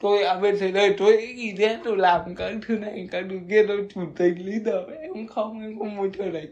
tôi 0.00 0.22
à 0.22 0.34
bên 0.34 0.56
thế 0.60 0.72
đây 0.72 0.94
tôi 0.98 1.16
nghĩ 1.16 1.54
thế 1.58 1.78
tôi 1.84 1.96
làm 1.96 2.34
cái 2.34 2.54
thứ 2.66 2.78
này 2.78 3.08
cái 3.10 3.22
thứ 3.30 3.38
kia 3.50 3.64
tôi 3.68 3.88
chủ 3.94 4.00
tịch 4.16 4.32
leader 4.38 4.88
em 5.00 5.26
không 5.26 5.60
em 5.60 5.78
không 5.78 5.96
muốn 5.96 6.12
trở 6.18 6.24
thành 6.32 6.46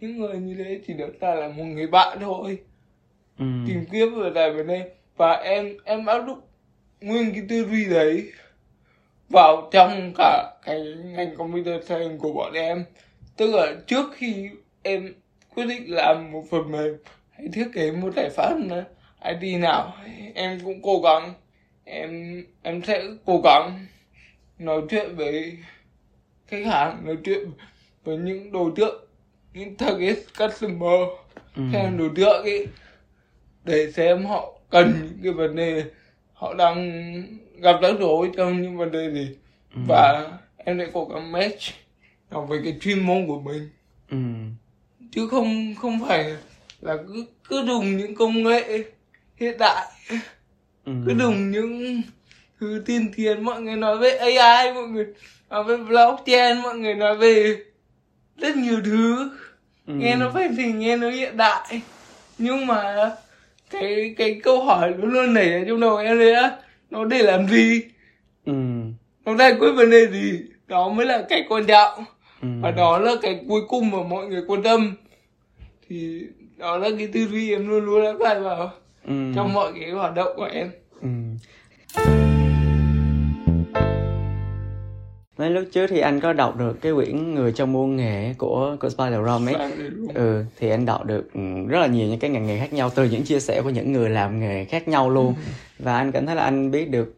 những 0.00 0.18
người 0.18 0.36
như 0.36 0.54
thế. 0.64 0.80
Chỉ 0.86 0.94
được 0.94 1.20
ta 1.20 1.34
là 1.34 1.48
một 1.48 1.64
người 1.64 1.86
bạn 1.86 2.18
thôi. 2.20 2.58
Ừ. 3.38 3.44
tìm 3.66 3.84
kiếm 3.92 4.20
ở 4.20 4.32
tại 4.34 4.52
bên 4.52 4.66
đây. 4.66 4.90
Và 5.16 5.32
em 5.32 5.76
em 5.84 6.06
áp 6.06 6.26
dụng 6.26 6.40
nguyên 7.00 7.32
cái 7.32 7.42
tư 7.48 7.66
duy 7.70 7.84
đấy 7.84 8.32
vào 9.28 9.68
trong 9.72 10.12
cả 10.18 10.54
cái 10.64 10.80
ngành 11.04 11.36
computer 11.36 11.84
science 11.84 12.16
của 12.18 12.32
bọn 12.32 12.52
em. 12.52 12.84
Tức 13.36 13.54
là 13.54 13.74
trước 13.86 14.06
khi 14.14 14.50
em 14.82 15.14
quyết 15.54 15.64
định 15.66 15.94
làm 15.94 16.32
một 16.32 16.44
phần 16.50 16.70
mềm 16.70 16.96
hay 17.30 17.48
thiết 17.52 17.68
kế 17.74 17.92
một 17.92 18.10
giải 18.16 18.30
pháp 18.30 18.56
IT 19.24 19.60
nào 19.60 19.94
em 20.34 20.60
cũng 20.64 20.82
cố 20.82 21.00
gắng 21.00 21.34
em 21.84 22.42
em 22.62 22.82
sẽ 22.82 23.04
cố 23.24 23.40
gắng 23.44 23.86
nói 24.58 24.82
chuyện 24.90 25.16
với 25.16 25.58
khách 26.46 26.66
hàng 26.66 27.02
nói 27.04 27.16
chuyện 27.24 27.50
với 28.04 28.16
những 28.16 28.52
đối 28.52 28.70
tượng 28.76 29.04
những 29.54 29.76
target 29.76 30.18
customer 30.38 31.00
ừ. 31.56 31.62
xem 31.72 31.98
đối 31.98 32.10
tượng 32.16 32.42
ấy 32.42 32.66
để 33.64 33.92
xem 33.92 34.26
họ 34.26 34.52
cần 34.70 34.92
những 35.02 35.18
cái 35.22 35.32
vấn 35.32 35.56
đề 35.56 35.84
họ 36.32 36.54
đang 36.54 37.02
gặp 37.56 37.78
rắc 37.82 37.94
rối 37.98 38.30
trong 38.36 38.62
những 38.62 38.76
vấn 38.76 38.90
đề 38.90 39.10
gì 39.10 39.36
ừ. 39.74 39.80
và 39.88 40.32
em 40.56 40.78
sẽ 40.78 40.90
cố 40.92 41.04
gắng 41.04 41.32
match 41.32 41.60
nó 42.30 42.40
với 42.40 42.60
cái 42.64 42.76
chuyên 42.80 43.06
môn 43.06 43.26
của 43.26 43.40
mình 43.40 43.68
ừ. 44.10 44.16
chứ 45.10 45.28
không 45.28 45.74
không 45.74 46.00
phải 46.08 46.36
là 46.80 46.96
cứ 46.96 47.24
cứ 47.48 47.64
dùng 47.66 47.96
những 47.96 48.14
công 48.14 48.42
nghệ 48.42 48.84
hiện 49.40 49.58
đại 49.58 49.86
ừ. 50.84 50.92
cứ 51.06 51.14
dùng 51.18 51.50
những 51.50 52.02
thứ 52.60 52.82
tiên 52.86 53.12
tiến 53.16 53.44
mọi 53.44 53.62
người 53.62 53.76
nói 53.76 53.98
về 53.98 54.10
AI 54.10 54.72
mọi 54.72 54.88
người 54.88 55.06
nói 55.50 55.64
về 55.64 55.76
blockchain 55.76 56.62
mọi 56.62 56.78
người 56.78 56.94
nói 56.94 57.16
về 57.16 57.56
rất 58.36 58.56
nhiều 58.56 58.80
thứ 58.84 59.30
ừ. 59.86 59.94
nghe 59.94 60.16
nó 60.16 60.30
phải 60.34 60.48
thì 60.56 60.72
nghe 60.72 60.96
nó 60.96 61.10
hiện 61.10 61.36
đại 61.36 61.80
nhưng 62.38 62.66
mà 62.66 63.10
cái 63.70 64.14
cái 64.18 64.40
câu 64.42 64.64
hỏi 64.64 64.92
luôn 64.98 65.10
luôn 65.10 65.34
nảy 65.34 65.52
ở 65.52 65.64
trong 65.68 65.80
đầu 65.80 65.96
em 65.96 66.18
đấy 66.18 66.34
á 66.34 66.56
nó 66.90 67.04
để 67.04 67.22
làm 67.22 67.48
gì 67.48 67.82
ừ. 68.44 68.52
nó 69.24 69.36
giải 69.36 69.54
quyết 69.60 69.72
vấn 69.72 69.90
đề 69.90 70.06
gì 70.06 70.40
đó 70.66 70.88
mới 70.88 71.06
là 71.06 71.26
cái 71.28 71.44
quan 71.48 71.66
trọng 71.66 72.04
ừ. 72.42 72.48
và 72.60 72.70
đó 72.70 72.98
là 72.98 73.12
cái 73.22 73.40
cuối 73.48 73.60
cùng 73.68 73.90
mà 73.90 73.98
mọi 74.10 74.26
người 74.26 74.42
quan 74.46 74.62
tâm 74.62 74.94
thì 75.88 76.22
đó 76.56 76.76
là 76.76 76.88
cái 76.98 77.08
tư 77.12 77.26
duy 77.26 77.52
em 77.52 77.68
luôn 77.68 77.84
luôn 77.84 78.04
lắp 78.04 78.20
lại 78.20 78.40
vào 78.40 78.72
ừ. 79.06 79.32
trong 79.34 79.52
mọi 79.52 79.72
cái 79.80 79.90
hoạt 79.90 80.14
động 80.14 80.32
của 80.36 80.48
em 80.52 80.70
ừ. 81.00 81.08
mấy 85.38 85.50
lúc 85.50 85.64
trước 85.72 85.86
thì 85.86 86.00
anh 86.00 86.20
có 86.20 86.32
đọc 86.32 86.56
được 86.56 86.80
cái 86.80 86.92
quyển 86.92 87.34
người 87.34 87.52
trong 87.52 87.72
muôn 87.72 87.96
nghề 87.96 88.34
của 88.38 88.76
của 88.80 88.88
Spider 88.88 89.18
Rom 89.26 89.48
ấy 89.48 89.54
ừ 90.14 90.44
thì 90.58 90.70
anh 90.70 90.86
đọc 90.86 91.04
được 91.04 91.34
ừ, 91.34 91.40
rất 91.68 91.80
là 91.80 91.86
nhiều 91.86 92.08
những 92.08 92.18
cái 92.18 92.30
ngành 92.30 92.46
nghề 92.46 92.58
khác 92.58 92.72
nhau 92.72 92.90
từ 92.94 93.04
những 93.04 93.22
chia 93.22 93.40
sẻ 93.40 93.62
của 93.62 93.70
những 93.70 93.92
người 93.92 94.10
làm 94.10 94.40
nghề 94.40 94.64
khác 94.64 94.88
nhau 94.88 95.10
luôn 95.10 95.26
ừ. 95.26 95.52
và 95.78 95.96
anh 95.96 96.12
cảm 96.12 96.26
thấy 96.26 96.36
là 96.36 96.42
anh 96.42 96.70
biết 96.70 96.90
được 96.90 97.14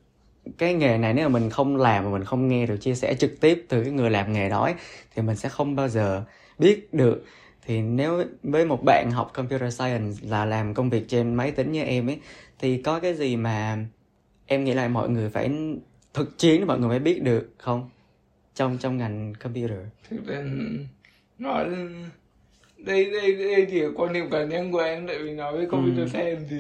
cái 0.59 0.75
nghề 0.75 0.99
này 0.99 1.15
nếu 1.15 1.29
mà 1.29 1.39
mình 1.39 1.51
không 1.51 1.77
làm 1.77 2.05
mà 2.05 2.11
mình 2.11 2.25
không 2.25 2.49
nghe 2.49 2.67
được 2.67 2.77
chia 2.77 2.95
sẻ 2.95 3.15
trực 3.15 3.41
tiếp 3.41 3.67
từ 3.69 3.83
cái 3.83 3.93
người 3.93 4.11
làm 4.11 4.33
nghề 4.33 4.49
đó 4.49 4.65
ấy, 4.65 4.75
thì 5.15 5.23
mình 5.23 5.37
sẽ 5.37 5.49
không 5.49 5.77
bao 5.77 5.89
giờ 5.89 6.23
biết 6.59 6.95
được 6.95 7.25
thì 7.67 7.83
nếu 7.83 8.25
với 8.43 8.65
một 8.65 8.85
bạn 8.85 9.11
học 9.11 9.31
computer 9.35 9.79
science 9.79 10.29
là 10.29 10.45
làm 10.45 10.75
công 10.75 10.91
việc 10.91 11.09
trên 11.09 11.35
máy 11.35 11.51
tính 11.51 11.73
như 11.73 11.83
em 11.83 12.11
ấy 12.11 12.21
thì 12.59 12.83
có 12.83 13.01
cái 13.01 13.15
gì 13.15 13.37
mà 13.37 13.79
em 14.47 14.65
nghĩ 14.65 14.75
là 14.75 14.89
mọi 14.89 15.09
người 15.09 15.31
phải 15.31 15.51
thực 16.15 16.39
chiến 16.39 16.61
để 16.61 16.65
mọi 16.65 16.79
người 16.79 16.89
mới 16.89 16.99
biết 16.99 17.23
được 17.23 17.49
không 17.59 17.91
trong 18.55 18.79
trong 18.79 18.97
ngành 18.97 19.35
computer 19.35 19.79
thực 20.11 20.27
ra 20.27 20.43
nói 21.39 21.67
đây 22.77 23.11
đây 23.11 23.35
đây 23.35 23.67
chỉ 23.71 23.83
quan 23.97 24.13
điểm 24.13 24.31
cá 24.31 24.45
nhân 24.45 24.73
của 24.73 24.81
em 24.81 25.07
tại 25.07 25.19
vì 25.19 25.31
nói 25.31 25.53
với 25.57 25.67
computer 25.67 25.99
ừ. 25.99 26.09
science 26.09 26.43
thì 26.51 26.57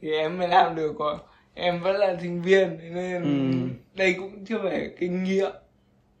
thì 0.00 0.12
em 0.12 0.38
mới 0.38 0.48
làm 0.48 0.76
được 0.76 0.92
còn 0.98 1.18
em 1.54 1.80
vẫn 1.80 1.96
là 1.96 2.16
sinh 2.22 2.42
viên 2.42 2.78
nên 2.94 3.22
ừ. 3.22 3.68
đây 3.94 4.14
cũng 4.18 4.44
chưa 4.44 4.58
phải 4.62 4.90
kinh 4.98 5.24
nghiệm 5.24 5.50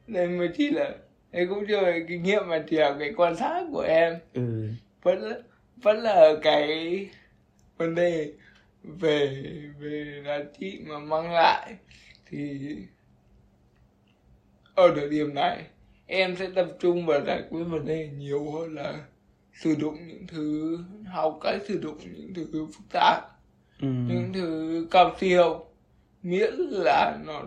đây 0.06 0.28
mới 0.28 0.48
chỉ 0.56 0.70
là 0.70 0.94
đây 1.32 1.46
cũng 1.46 1.64
chưa 1.68 1.80
phải 1.82 2.04
kinh 2.08 2.22
nghiệm 2.22 2.48
mà 2.48 2.64
chỉ 2.68 2.76
là 2.76 2.96
cái 2.98 3.12
quan 3.16 3.36
sát 3.36 3.64
của 3.72 3.80
em 3.80 4.18
ừ. 4.32 4.68
vẫn 5.02 5.42
vẫn 5.76 5.98
là 5.98 6.32
cái 6.42 7.08
vấn 7.76 7.94
đề 7.94 8.32
về 8.82 9.42
về 9.78 10.22
giá 10.26 10.38
trị 10.58 10.80
mà 10.86 10.98
mang 10.98 11.32
lại 11.32 11.76
thì 12.26 12.76
ở 14.74 14.92
thời 14.96 15.08
điểm 15.08 15.34
này 15.34 15.64
em 16.06 16.36
sẽ 16.36 16.48
tập 16.54 16.66
trung 16.80 17.06
vào 17.06 17.20
giải 17.26 17.42
quyết 17.50 17.64
vấn 17.64 17.86
đề 17.86 18.08
nhiều 18.08 18.50
hơn 18.52 18.74
là 18.74 19.04
sử 19.54 19.74
dụng 19.74 20.06
những 20.08 20.26
thứ 20.26 20.78
học 21.06 21.38
cách 21.42 21.60
sử 21.68 21.80
dụng 21.80 21.98
những 21.98 22.34
thứ 22.34 22.66
phức 22.66 22.86
tạp 22.92 23.22
ừ. 23.82 23.88
những 23.88 24.30
thứ 24.34 24.86
cao 24.90 25.16
siêu 25.20 25.66
miễn 26.22 26.54
là 26.58 27.18
nó 27.26 27.42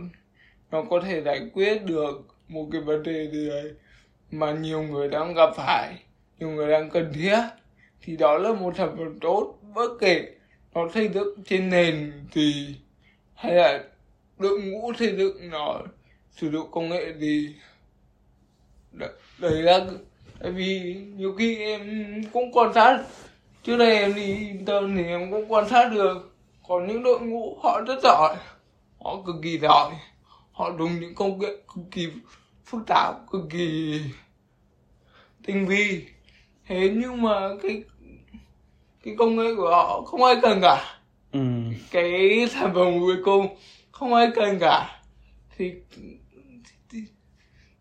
nó 0.72 0.84
có 0.90 1.02
thể 1.02 1.22
giải 1.22 1.50
quyết 1.54 1.86
được 1.86 2.33
một 2.48 2.68
cái 2.72 2.82
vấn 2.82 3.04
đề 3.04 3.30
gì 3.32 3.50
đấy 3.50 3.72
mà 4.32 4.52
nhiều 4.52 4.82
người 4.82 5.08
đang 5.08 5.34
gặp 5.34 5.50
phải, 5.56 6.00
nhiều 6.40 6.50
người 6.50 6.72
đang 6.72 6.90
cần 6.90 7.14
thiết, 7.14 7.40
thì 8.02 8.18
đó 8.18 8.38
là 8.38 8.54
một 8.54 8.74
sản 8.78 8.96
phẩm 8.98 9.20
tốt, 9.20 9.56
bất 9.76 9.90
kể 10.00 10.26
nó 10.74 10.90
xây 10.94 11.08
dựng 11.08 11.44
trên 11.46 11.70
nền 11.70 12.12
thì 12.32 12.76
hay 13.34 13.54
là 13.54 13.84
đội 14.38 14.62
ngũ 14.62 14.94
xây 15.00 15.16
dựng 15.16 15.50
nó 15.50 15.82
sử 16.32 16.52
dụng 16.52 16.72
công 16.72 16.90
nghệ 16.90 17.14
gì 17.18 17.56
đấy 19.40 19.62
là 19.62 19.86
tại 20.40 20.52
vì 20.52 20.96
nhiều 21.18 21.36
khi 21.38 21.58
em 21.58 21.82
cũng 22.34 22.52
quan 22.52 22.74
sát, 22.74 23.04
trước 23.64 23.78
đây 23.78 23.98
em 23.98 24.16
đi 24.16 24.38
intern 24.38 24.98
thì 24.98 25.06
em 25.06 25.32
cũng 25.32 25.52
quan 25.52 25.70
sát 25.70 25.90
được 25.94 26.36
còn 26.68 26.88
những 26.88 27.04
đội 27.04 27.20
ngũ 27.20 27.58
họ 27.64 27.82
rất 27.88 28.00
giỏi, 28.04 28.36
họ 29.00 29.22
cực 29.26 29.36
kỳ 29.44 29.58
giỏi 29.58 29.92
họ 30.54 30.72
dùng 30.80 31.00
những 31.00 31.16
công 31.16 31.40
nghệ 31.40 31.48
cực 31.76 31.86
kỳ 31.92 32.08
phức 32.66 32.82
tạp 32.88 33.16
cực 33.32 33.42
kỳ 33.50 34.00
tinh 35.46 35.68
vi 35.68 36.06
thế 36.68 36.92
nhưng 36.96 37.22
mà 37.22 37.50
cái 37.62 37.84
cái 39.04 39.16
công 39.18 39.36
nghệ 39.36 39.56
của 39.58 39.70
họ 39.70 40.02
không 40.02 40.24
ai 40.24 40.36
cần 40.42 40.60
cả 40.62 41.00
ừ. 41.32 41.40
cái 41.92 42.48
sản 42.52 42.72
phẩm 42.74 43.00
cuối 43.00 43.18
cùng 43.24 43.56
không 43.92 44.14
ai 44.14 44.32
cần 44.36 44.60
cả 44.60 45.02
thì 45.58 45.72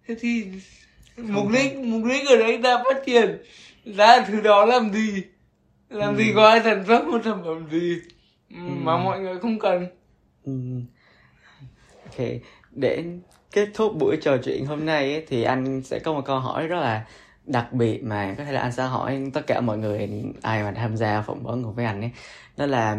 thế 0.06 0.14
thì 0.20 0.46
mục 1.16 1.46
đích 1.52 1.78
mục 1.78 2.02
đích 2.04 2.28
ở 2.28 2.36
đấy 2.36 2.60
ta 2.62 2.82
phát 2.84 3.02
triển 3.06 3.42
ra 3.84 4.24
thứ 4.26 4.40
đó 4.40 4.64
làm 4.64 4.92
gì 4.92 5.22
làm 5.88 6.16
ừ. 6.16 6.18
gì 6.18 6.32
có 6.34 6.48
ai 6.48 6.60
sản 6.64 6.84
xuất 6.86 7.04
một 7.04 7.20
sản 7.24 7.42
phẩm 7.44 7.68
gì 7.70 7.96
ừ. 8.50 8.56
mà 8.58 8.96
mọi 8.96 9.20
người 9.20 9.38
không 9.38 9.58
cần 9.58 9.86
ừ. 10.44 10.52
ok 12.04 12.28
để 12.74 13.04
kết 13.52 13.68
thúc 13.74 13.96
buổi 13.98 14.16
trò 14.22 14.36
chuyện 14.44 14.66
hôm 14.66 14.86
nay 14.86 15.12
ấy, 15.12 15.24
thì 15.28 15.42
anh 15.42 15.82
sẽ 15.82 15.98
có 15.98 16.12
một 16.12 16.22
câu 16.24 16.38
hỏi 16.38 16.66
rất 16.66 16.80
là 16.80 17.06
đặc 17.44 17.72
biệt 17.72 18.02
mà 18.02 18.34
có 18.38 18.44
thể 18.44 18.52
là 18.52 18.60
anh 18.60 18.72
sẽ 18.72 18.82
hỏi 18.82 19.30
tất 19.34 19.46
cả 19.46 19.60
mọi 19.60 19.78
người 19.78 20.24
ai 20.42 20.62
mà 20.62 20.72
tham 20.72 20.96
gia 20.96 21.22
phỏng 21.22 21.42
vấn 21.42 21.64
cùng 21.64 21.74
với 21.74 21.84
anh 21.84 22.00
ấy. 22.00 22.10
Đó 22.56 22.66
là 22.66 22.98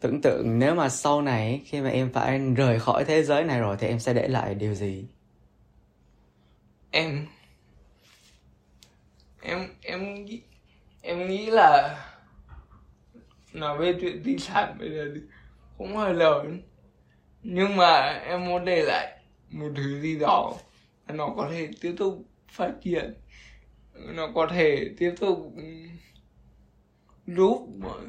tưởng 0.00 0.20
tượng 0.22 0.58
nếu 0.58 0.74
mà 0.74 0.88
sau 0.88 1.22
này 1.22 1.62
khi 1.66 1.80
mà 1.80 1.90
em 1.90 2.12
phải 2.12 2.38
rời 2.38 2.80
khỏi 2.80 3.04
thế 3.04 3.22
giới 3.22 3.44
này 3.44 3.60
rồi 3.60 3.76
thì 3.80 3.86
em 3.86 3.98
sẽ 3.98 4.14
để 4.14 4.28
lại 4.28 4.54
điều 4.54 4.74
gì? 4.74 5.04
Em 6.90 7.26
em 9.42 9.68
em 9.82 10.24
nghĩ 10.24 10.42
em 11.02 11.28
nghĩ 11.28 11.50
là 11.50 12.04
nói 13.52 13.78
về 13.78 13.94
chuyện 14.00 14.22
di 14.24 14.38
sản 14.38 14.76
bây 14.78 14.90
giờ 14.90 15.04
cũng 15.78 15.96
hơi 15.96 16.14
lớn 16.14 16.62
nhưng 17.42 17.76
mà 17.76 18.20
em 18.26 18.44
muốn 18.44 18.64
để 18.64 18.82
lại 18.82 19.18
một 19.50 19.68
thứ 19.76 20.00
gì 20.00 20.18
đó 20.18 20.52
nó 21.08 21.28
có 21.36 21.48
thể 21.52 21.68
tiếp 21.80 21.94
tục 21.98 22.22
phát 22.48 22.72
triển 22.82 23.14
nó 23.94 24.28
có 24.34 24.46
thể 24.46 24.90
tiếp 24.98 25.14
tục 25.20 25.52
giúp 27.26 27.68
mọi 27.78 28.00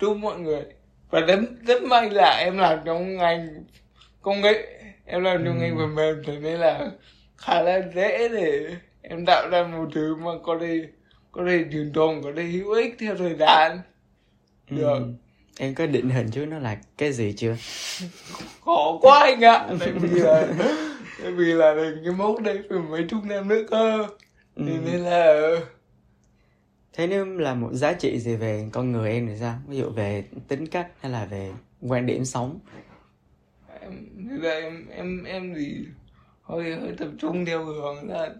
giúp 0.00 0.14
mọi 0.14 0.38
người 0.38 0.64
và 1.10 1.20
rất 1.20 1.38
rất 1.66 1.82
may 1.82 2.10
là 2.10 2.38
em 2.40 2.58
làm 2.58 2.78
trong 2.84 3.16
ngành 3.16 3.64
công 4.22 4.40
nghệ 4.40 4.80
em 5.04 5.22
làm 5.22 5.44
trong 5.44 5.58
ừ. 5.58 5.60
ngành 5.60 5.76
phần 5.76 5.94
mềm 5.94 6.22
thế 6.26 6.38
nên 6.38 6.60
là 6.60 6.90
khá 7.36 7.62
là 7.62 7.82
dễ 7.94 8.28
để 8.28 8.76
em 9.02 9.26
tạo 9.26 9.48
ra 9.50 9.62
một 9.62 9.88
thứ 9.94 10.16
mà 10.16 10.30
có 10.42 10.58
thể 10.60 10.88
có 11.32 11.44
thể 11.48 11.64
trường 11.72 11.92
tồn 11.92 12.22
có 12.24 12.32
thể 12.36 12.42
hữu 12.42 12.72
ích 12.72 12.96
theo 12.98 13.16
thời 13.16 13.34
gian 13.34 13.80
ừ. 14.70 14.76
được 14.76 14.98
ừ. 14.98 15.12
Em 15.58 15.74
có 15.74 15.86
định 15.86 16.10
hình 16.10 16.30
chứ 16.30 16.46
nó 16.46 16.58
là 16.58 16.78
cái 16.98 17.12
gì 17.12 17.32
chưa? 17.36 17.56
Khó 18.64 18.98
quá 19.00 19.20
anh 19.20 19.44
ạ. 19.44 19.66
Tại 19.80 19.92
vì 19.92 20.08
là 20.08 20.46
tại 21.22 21.32
vì 21.32 21.44
là 21.44 21.74
cái 22.04 22.14
mốc 22.14 22.40
đấy 22.40 22.58
phải 22.70 22.78
mấy 22.78 23.06
chục 23.08 23.24
năm 23.24 23.48
nữa 23.48 23.62
cơ. 23.70 24.06
Ừ. 24.54 24.62
nên 24.62 25.00
là 25.00 25.50
thế 26.92 27.06
nếu 27.06 27.24
là 27.24 27.54
một 27.54 27.72
giá 27.72 27.92
trị 27.92 28.18
gì 28.18 28.36
về 28.36 28.68
con 28.72 28.92
người 28.92 29.12
em 29.12 29.26
thì 29.26 29.34
sao? 29.40 29.58
Ví 29.68 29.76
dụ 29.76 29.90
về 29.90 30.24
tính 30.48 30.66
cách 30.66 30.88
hay 31.00 31.12
là 31.12 31.24
về 31.24 31.52
quan 31.80 32.06
điểm 32.06 32.24
sống? 32.24 32.58
Em 33.80 34.40
em 34.42 34.88
em 34.88 35.24
em 35.24 35.54
thì 35.54 35.76
hơi 36.42 36.74
hơi 36.74 36.92
tập 36.98 37.08
trung 37.18 37.44
theo 37.44 37.64
hướng 37.64 38.10
là 38.10 38.30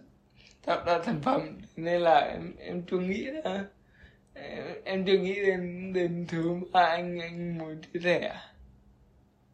tạo 0.64 0.84
ra 0.86 1.00
sản 1.06 1.20
phẩm. 1.22 1.40
Nên 1.76 2.00
là 2.00 2.18
em 2.18 2.54
em 2.58 2.82
chưa 2.90 2.98
nghĩ 2.98 3.24
là 3.44 3.64
em, 4.36 4.64
em 4.84 5.04
chưa 5.06 5.18
nghĩ 5.18 5.34
đến 5.34 5.92
đến 5.92 6.26
thứ 6.28 6.54
mà 6.72 6.84
anh 6.86 7.18
anh 7.20 7.58
muốn 7.58 7.80
chia 7.82 8.00
sẻ 8.04 8.36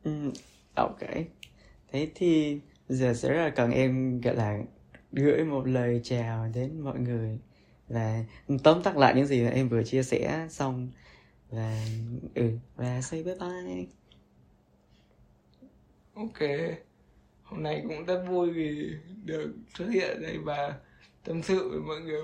ừ, 0.05 0.33
ok. 0.75 0.99
Thế 1.93 2.11
thì 2.15 2.61
giờ 2.89 3.15
sẽ 3.15 3.29
rất 3.29 3.45
là 3.45 3.51
cần 3.51 3.71
em 3.71 4.21
gọi 4.21 4.37
là 4.37 4.59
gửi 5.13 5.45
một 5.45 5.69
lời 5.69 6.01
chào 6.05 6.49
đến 6.55 6.81
mọi 6.81 6.99
người 6.99 7.39
và 7.89 8.25
tóm 8.65 8.83
tắt 8.83 8.97
lại 8.97 9.15
những 9.15 9.27
gì 9.27 9.43
mà 9.43 9.51
em 9.51 9.69
vừa 9.69 9.83
chia 9.83 10.03
sẻ 10.03 10.47
xong. 10.51 10.91
Và 11.51 11.85
ừ 12.35 12.59
và 12.77 13.01
say 13.01 13.25
bye 13.25 13.35
bye 13.41 13.87
ok. 16.15 16.39
Hôm 17.43 17.63
nay 17.63 17.85
cũng 17.89 18.05
rất 18.05 18.25
vui 18.29 18.51
vì 18.51 18.91
được 19.25 19.55
xuất 19.79 19.87
hiện 19.87 20.23
đây 20.23 20.39
và 20.39 20.79
tâm 21.25 21.43
sự 21.43 21.71
với 21.71 21.81
mọi 21.81 22.01
người 22.01 22.23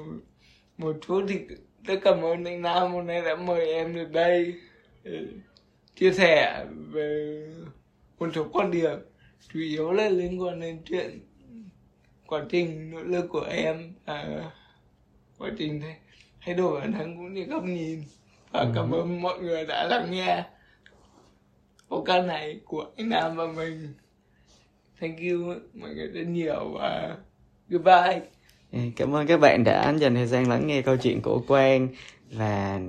một 0.79 0.97
chút. 1.01 1.27
Thì 1.29 1.41
rất 1.85 2.01
cảm 2.03 2.23
ơn 2.23 2.45
anh 2.45 2.63
Nam 2.63 2.93
hôm 2.93 3.07
nay 3.07 3.23
đã 3.23 3.35
mời 3.37 3.73
em 3.73 3.95
được 3.95 4.11
đây 4.13 4.55
chia 5.95 6.13
sẻ 6.13 6.65
về 6.93 7.43
một 8.19 8.29
số 8.35 8.47
quan 8.53 8.71
điểm. 8.71 8.99
Chủ 9.53 9.61
yếu 9.61 9.93
là 9.93 10.09
liên 10.09 10.43
quan 10.43 10.61
đến 10.61 10.83
chuyện 10.85 11.21
quá 12.27 12.45
trình 12.49 12.91
nỗ 12.91 13.03
lực 13.03 13.27
của 13.29 13.47
em 13.51 13.93
à, 14.05 14.51
quá 15.39 15.51
trình 15.59 15.81
thay, 15.81 15.97
thay 16.41 16.55
đổi 16.55 16.81
bản 16.81 16.93
thân 16.93 17.17
cũng 17.17 17.35
như 17.35 17.45
góc 17.45 17.65
nhìn. 17.65 18.03
Và 18.51 18.61
ừ. 18.61 18.73
cảm 18.75 18.91
ơn 18.91 19.23
mọi 19.23 19.39
người 19.39 19.67
đã 19.67 19.87
lắng 19.91 20.11
nghe 20.11 20.45
podcast 21.89 22.27
này 22.27 22.61
của 22.65 22.91
anh 22.97 23.09
Nam 23.09 23.37
và 23.37 23.47
mình. 23.47 23.95
Thank 25.01 25.19
you 25.19 25.55
mọi 25.75 25.95
người 25.95 26.07
rất 26.07 26.27
nhiều 26.27 26.71
và 26.75 27.17
goodbye 27.69 28.21
cảm 28.97 29.15
ơn 29.15 29.27
các 29.27 29.41
bạn 29.41 29.65
đã 29.65 29.95
dành 29.99 30.15
thời 30.15 30.27
gian 30.27 30.49
lắng 30.49 30.67
nghe 30.67 30.83
câu 30.83 30.97
chuyện 30.97 31.21
của 31.21 31.43
Quang. 31.49 31.89
Và 32.33 32.81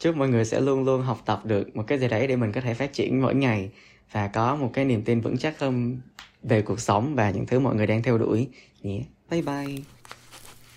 chúc 0.00 0.16
mọi 0.16 0.28
người 0.28 0.44
sẽ 0.44 0.60
luôn 0.60 0.84
luôn 0.84 1.02
học 1.02 1.22
tập 1.26 1.40
được 1.44 1.76
một 1.76 1.84
cái 1.86 1.98
gì 1.98 2.08
đấy 2.08 2.26
để 2.26 2.36
mình 2.36 2.52
có 2.52 2.60
thể 2.60 2.74
phát 2.74 2.92
triển 2.92 3.22
mỗi 3.22 3.34
ngày. 3.34 3.70
Và 4.12 4.28
có 4.28 4.56
một 4.56 4.70
cái 4.72 4.84
niềm 4.84 5.02
tin 5.02 5.20
vững 5.20 5.38
chắc 5.38 5.60
hơn 5.60 6.00
về 6.42 6.62
cuộc 6.62 6.80
sống 6.80 7.14
và 7.14 7.30
những 7.30 7.46
thứ 7.46 7.60
mọi 7.60 7.74
người 7.74 7.86
đang 7.86 8.02
theo 8.02 8.18
đuổi. 8.18 8.48
Nhé. 8.82 8.94
Yeah. 8.94 9.06
bye 9.30 9.42
bye. 9.42 9.76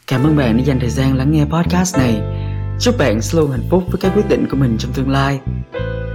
Cảm 0.07 0.23
ơn 0.23 0.35
bạn 0.35 0.57
đã 0.57 0.63
dành 0.63 0.79
thời 0.79 0.89
gian 0.89 1.17
lắng 1.17 1.31
nghe 1.31 1.45
podcast 1.45 1.97
này. 1.97 2.21
Chúc 2.79 2.95
bạn 2.97 3.21
sẽ 3.21 3.39
luôn 3.39 3.51
hạnh 3.51 3.67
phúc 3.69 3.83
với 3.87 4.01
các 4.01 4.11
quyết 4.15 4.29
định 4.29 4.47
của 4.51 4.57
mình 4.57 4.75
trong 4.79 4.93
tương 4.93 5.09
lai. 5.09 5.39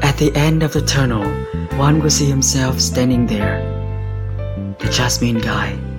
At 0.00 0.14
the 0.18 0.26
end 0.34 0.62
of 0.62 0.68
the 0.68 0.80
tunnel 0.96 1.26
one 1.78 2.00
will 2.00 2.08
see 2.08 2.28
himself 2.28 2.78
standing 2.78 3.26
there, 3.26 3.60
the 4.78 4.90
jasmine 4.90 5.40
guy. 5.40 5.89